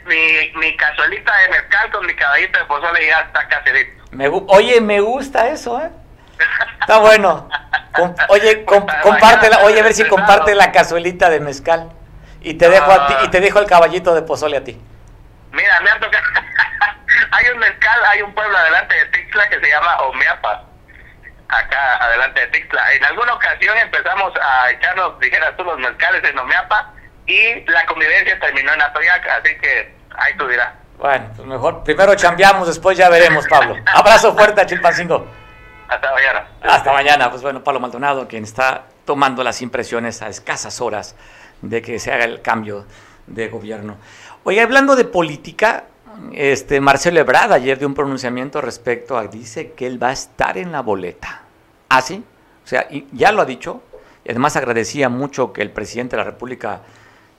[0.07, 4.05] Mi, mi cazuelita de mezcal con mi caballito de pozole ya está casi listo.
[4.13, 5.91] Me Oye, me gusta eso, ¿eh?
[6.81, 7.49] Está bueno.
[7.93, 9.61] Com- oye, com- compártela.
[9.61, 11.93] Oye, a ver si comparte la cazuelita de mezcal.
[12.41, 14.81] Y te dejo a ti, y te dejo el caballito de pozole a ti.
[15.53, 16.25] Mira, me ha tocado.
[17.33, 20.63] hay un mezcal, hay un pueblo adelante de Tixla que se llama Omeapa.
[21.49, 22.93] Acá adelante de Tixla.
[22.95, 26.93] En alguna ocasión empezamos a echarnos, dijeras tú, los mezcales en Omeapa
[27.27, 30.73] y la convivencia terminó en Atoyac, así que ahí tú dirás.
[30.99, 31.85] Bueno, pues mejor.
[31.85, 33.77] Primero chambeamos, después ya veremos, Pablo.
[33.95, 35.27] Abrazo fuerte a Chilpancingo.
[35.89, 36.49] Hasta mañana.
[36.63, 37.31] Hasta mañana.
[37.31, 41.15] Pues bueno, Pablo Maldonado, quien está tomando las impresiones a escasas horas
[41.63, 42.87] de que se haga el cambio
[43.27, 43.99] de gobierno.
[44.45, 45.85] Oye, hablando de política,
[46.33, 50.57] este Marcelo Ebrard ayer dio un pronunciamiento respecto a, dice que él va a estar
[50.57, 51.43] en la boleta.
[51.89, 52.25] ¿Ah, sí?
[52.65, 53.83] O sea, y ya lo ha dicho.
[54.25, 56.81] Y además agradecía mucho que el presidente de la República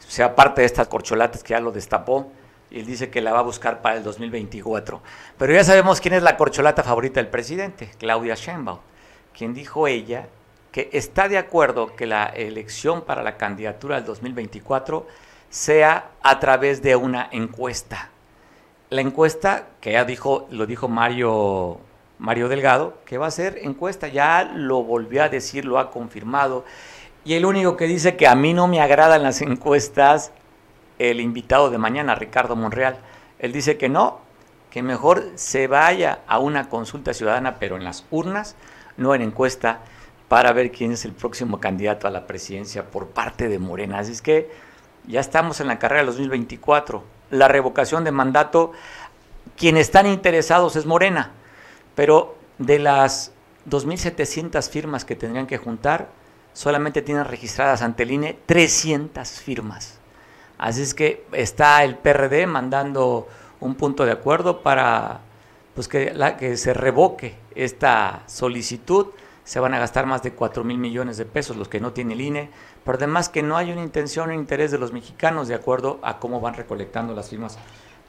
[0.07, 2.31] sea parte de estas corcholatas que ya lo destapó.
[2.69, 5.01] Y él dice que la va a buscar para el 2024.
[5.37, 8.79] Pero ya sabemos quién es la corcholata favorita del presidente, Claudia Sheinbaum,
[9.33, 10.27] quien dijo ella
[10.71, 15.07] que está de acuerdo que la elección para la candidatura del 2024
[15.49, 18.09] sea a través de una encuesta.
[18.89, 21.79] La encuesta, que ya dijo, lo dijo Mario,
[22.19, 26.63] Mario Delgado, que va a ser encuesta, ya lo volvió a decir, lo ha confirmado.
[27.27, 30.31] Y el único que dice que a mí no me agradan las encuestas,
[30.97, 32.99] el invitado de mañana, Ricardo Monreal.
[33.39, 34.21] Él dice que no,
[34.71, 38.55] que mejor se vaya a una consulta ciudadana, pero en las urnas,
[38.95, 39.81] no en encuesta,
[40.29, 43.99] para ver quién es el próximo candidato a la presidencia por parte de Morena.
[43.99, 44.49] Así es que
[45.05, 47.03] ya estamos en la carrera del 2024.
[47.31, 48.71] La revocación de mandato,
[49.57, 51.33] quienes están interesados es Morena,
[51.93, 53.33] pero de las
[53.69, 56.07] 2.700 firmas que tendrían que juntar,
[56.57, 59.99] solamente tienen registradas ante el INE 300 firmas.
[60.57, 63.27] Así es que está el PRD mandando
[63.59, 65.19] un punto de acuerdo para
[65.75, 69.05] pues que, la, que se revoque esta solicitud.
[69.43, 72.15] Se van a gastar más de 4 mil millones de pesos los que no tiene
[72.15, 72.49] el INE,
[72.83, 76.17] pero además que no hay una intención o interés de los mexicanos de acuerdo a
[76.17, 77.59] cómo van recolectando las firmas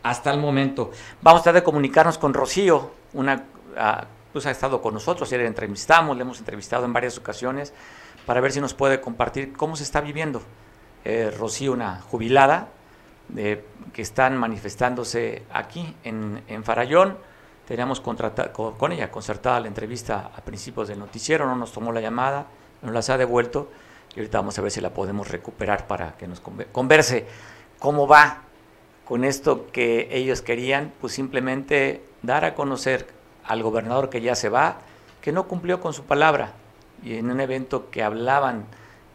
[0.02, 0.90] hasta el momento.
[1.20, 3.44] Vamos a tratar de comunicarnos con Rocío, una,
[3.76, 7.74] uh, pues ha estado con nosotros, ayer le entrevistamos, le hemos entrevistado en varias ocasiones
[8.26, 10.42] para ver si nos puede compartir cómo se está viviendo
[11.04, 12.68] eh, Rocío, una jubilada,
[13.36, 17.18] eh, que están manifestándose aquí en, Farallón.
[17.66, 18.16] Teníamos con,
[18.78, 22.46] con, ella concertada la entrevista a principios del noticiero, no nos tomó la llamada,
[22.82, 23.68] nos las ha devuelto
[24.14, 26.40] y ahorita vamos a ver si la podemos recuperar para que nos
[26.72, 27.26] converse
[27.78, 28.42] cómo va
[29.04, 33.06] con esto que ellos querían, pues simplemente dar a conocer
[33.44, 34.78] al gobernador que ya se va,
[35.20, 36.52] que no cumplió con su palabra
[37.02, 38.66] y en un evento que hablaban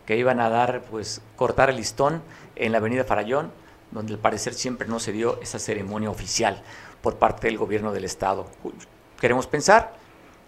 [0.06, 2.22] que iban a dar, pues, cortar el listón
[2.56, 3.52] en la avenida Farallón,
[3.92, 6.62] donde al parecer siempre no se dio esa ceremonia oficial
[7.02, 8.46] por parte del gobierno del Estado.
[9.20, 9.94] Queremos pensar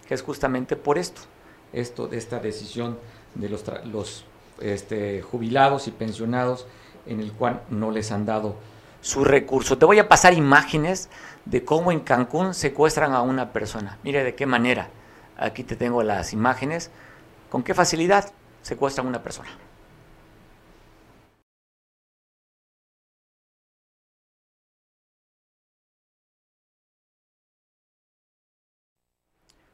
[0.06, 1.22] que es justamente por esto,
[1.72, 2.98] esto de esta decisión
[3.34, 4.24] de los, los
[4.60, 6.66] este, jubilados y pensionados
[7.06, 8.56] en el cual no les han dado
[9.00, 9.78] su recurso.
[9.78, 11.08] Te voy a pasar imágenes
[11.44, 13.98] de cómo en Cancún secuestran a una persona.
[14.02, 14.88] Mire de qué manera.
[15.36, 16.90] Aquí te tengo las imágenes.
[17.50, 18.32] ¿Con qué facilidad?
[18.66, 19.48] secuestran a una persona.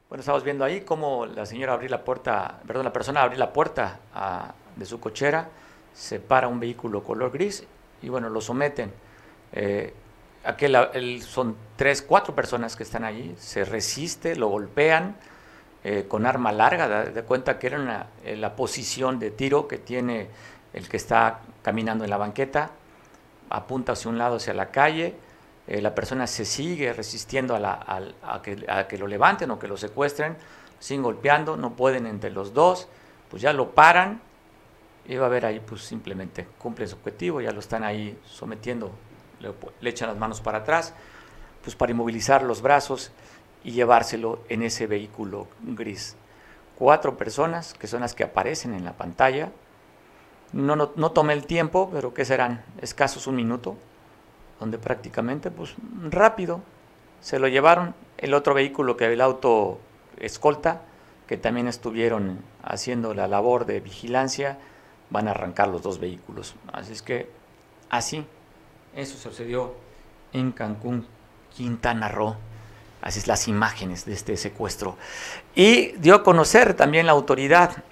[0.07, 3.51] Bueno, estamos viendo ahí cómo la señora abrió la puerta, perdón, la persona abrió la
[3.51, 5.49] puerta a, de su cochera,
[5.91, 7.65] se para un vehículo color gris
[8.03, 8.93] y bueno, lo someten.
[9.53, 9.91] Eh,
[10.43, 15.15] aquel, el, son tres, cuatro personas que están allí, se resiste, lo golpean
[15.83, 19.67] eh, con arma larga, de, de, cuenta que era una, eh, la posición de tiro
[19.67, 20.29] que tiene
[20.73, 22.71] el que está caminando en la banqueta,
[23.49, 25.15] apunta hacia un lado, hacia la calle,
[25.67, 28.01] eh, la persona se sigue resistiendo a, la, a,
[28.35, 30.35] a, que, a, que, lo levanten o que lo secuestren,
[30.79, 32.87] siguen golpeando, no pueden entre los dos,
[33.29, 34.21] pues ya lo paran
[35.05, 38.91] y va a ver ahí pues simplemente cumple su objetivo, ya lo están ahí sometiendo,
[39.39, 40.93] le, echan las manos para atrás,
[41.63, 43.11] pues para inmovilizar los brazos
[43.63, 46.15] y llevárselo en ese vehículo gris.
[46.75, 49.51] Cuatro personas que son las que aparecen en la pantalla,
[50.51, 52.63] no, no, no tomé el tiempo, pero ¿qué serán?
[52.81, 53.75] Escasos un minuto,
[54.59, 55.75] donde prácticamente, pues
[56.09, 56.61] rápido,
[57.21, 57.95] se lo llevaron.
[58.17, 59.79] El otro vehículo que el auto
[60.17, 60.81] escolta,
[61.27, 64.57] que también estuvieron haciendo la labor de vigilancia,
[65.09, 66.55] van a arrancar los dos vehículos.
[66.71, 67.29] Así es que,
[67.89, 68.25] así,
[68.95, 69.73] eso sucedió
[70.33, 71.07] en Cancún,
[71.55, 72.35] Quintana Roo.
[73.03, 74.95] Así es las imágenes de este secuestro.
[75.55, 77.83] Y dio a conocer también la autoridad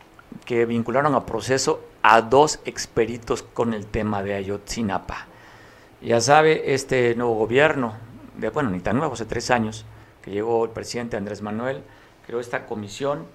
[0.45, 5.27] que vincularon a proceso a dos experitos con el tema de Ayotzinapa.
[6.01, 7.93] Ya sabe, este nuevo gobierno,
[8.37, 9.85] de, bueno, ni tan nuevo, hace tres años,
[10.21, 11.83] que llegó el presidente Andrés Manuel,
[12.25, 13.25] creó esta comisión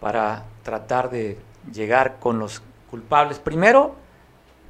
[0.00, 1.38] para tratar de
[1.72, 2.60] llegar con los
[2.90, 3.38] culpables.
[3.38, 3.94] Primero,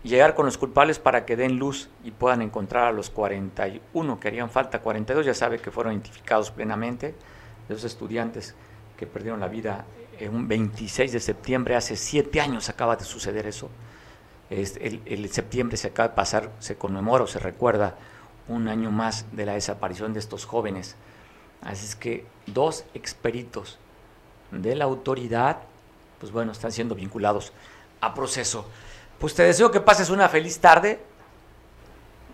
[0.02, 4.28] llegar con los culpables para que den luz y puedan encontrar a los 41, que
[4.28, 7.14] harían falta 42, ya sabe que fueron identificados plenamente,
[7.68, 8.54] de esos estudiantes
[8.96, 9.84] que perdieron la vida
[10.18, 13.70] en un 26 de septiembre, hace siete años acaba de suceder eso
[14.50, 17.96] el, el, septiembre se acaba de pasar, se conmemora o se recuerda
[18.48, 20.96] un año más de la desaparición de estos jóvenes.
[21.62, 23.78] Así es que dos experitos
[24.50, 25.58] de la autoridad,
[26.18, 27.52] pues bueno, están siendo vinculados
[28.00, 28.66] a proceso.
[29.20, 30.98] Pues te deseo que pases una feliz tarde.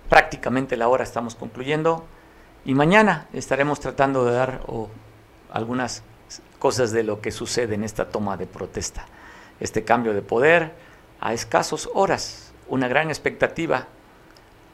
[0.09, 2.05] Prácticamente la hora estamos concluyendo.
[2.65, 4.61] Y mañana estaremos tratando de dar
[5.51, 6.05] algunas
[6.61, 9.05] cosas de lo que sucede en esta toma de protesta.
[9.59, 10.75] Este cambio de poder,
[11.19, 13.89] a escasos horas, una gran expectativa.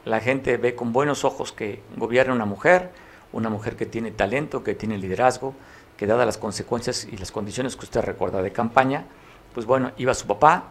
[0.04, 2.90] La gente ve con buenos ojos que gobierna una mujer,
[3.32, 5.54] una mujer que tiene talento, que tiene liderazgo,
[5.96, 9.06] que dadas las consecuencias y las condiciones que usted recuerda de campaña,
[9.54, 10.68] pues bueno, iba su papá,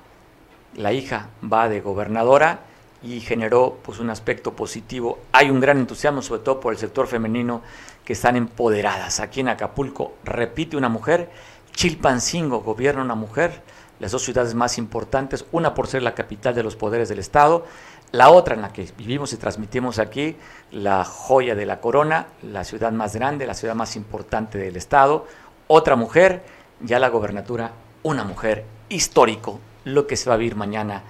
[0.75, 2.61] la hija va de gobernadora
[3.03, 5.19] y generó pues un aspecto positivo.
[5.31, 7.61] Hay un gran entusiasmo, sobre todo por el sector femenino,
[8.05, 9.19] que están empoderadas.
[9.19, 11.29] Aquí en Acapulco, repite una mujer,
[11.73, 13.61] Chilpancingo gobierna una mujer,
[13.99, 17.65] las dos ciudades más importantes, una por ser la capital de los poderes del Estado,
[18.11, 20.35] la otra en la que vivimos y transmitimos aquí,
[20.71, 25.25] la joya de la corona, la ciudad más grande, la ciudad más importante del Estado,
[25.67, 26.43] otra mujer,
[26.81, 27.71] ya la gobernatura,
[28.03, 31.03] una mujer histórico, lo que se va a vivir mañana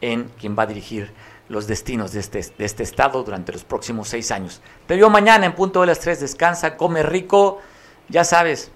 [0.00, 1.12] en quien va a dirigir
[1.48, 4.60] los destinos de este, de este Estado durante los próximos seis años.
[4.86, 7.60] Te veo mañana en punto de las tres, descansa, come rico,
[8.08, 8.70] ya sabes,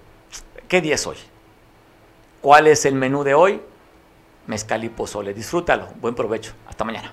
[0.67, 1.17] ¿qué día es hoy?
[2.41, 3.61] ¿Cuál es el menú de hoy?
[4.45, 5.33] Mezcal y pozole.
[5.33, 5.89] Disfrútalo.
[5.99, 6.53] Buen provecho.
[6.67, 7.11] Hasta mañana.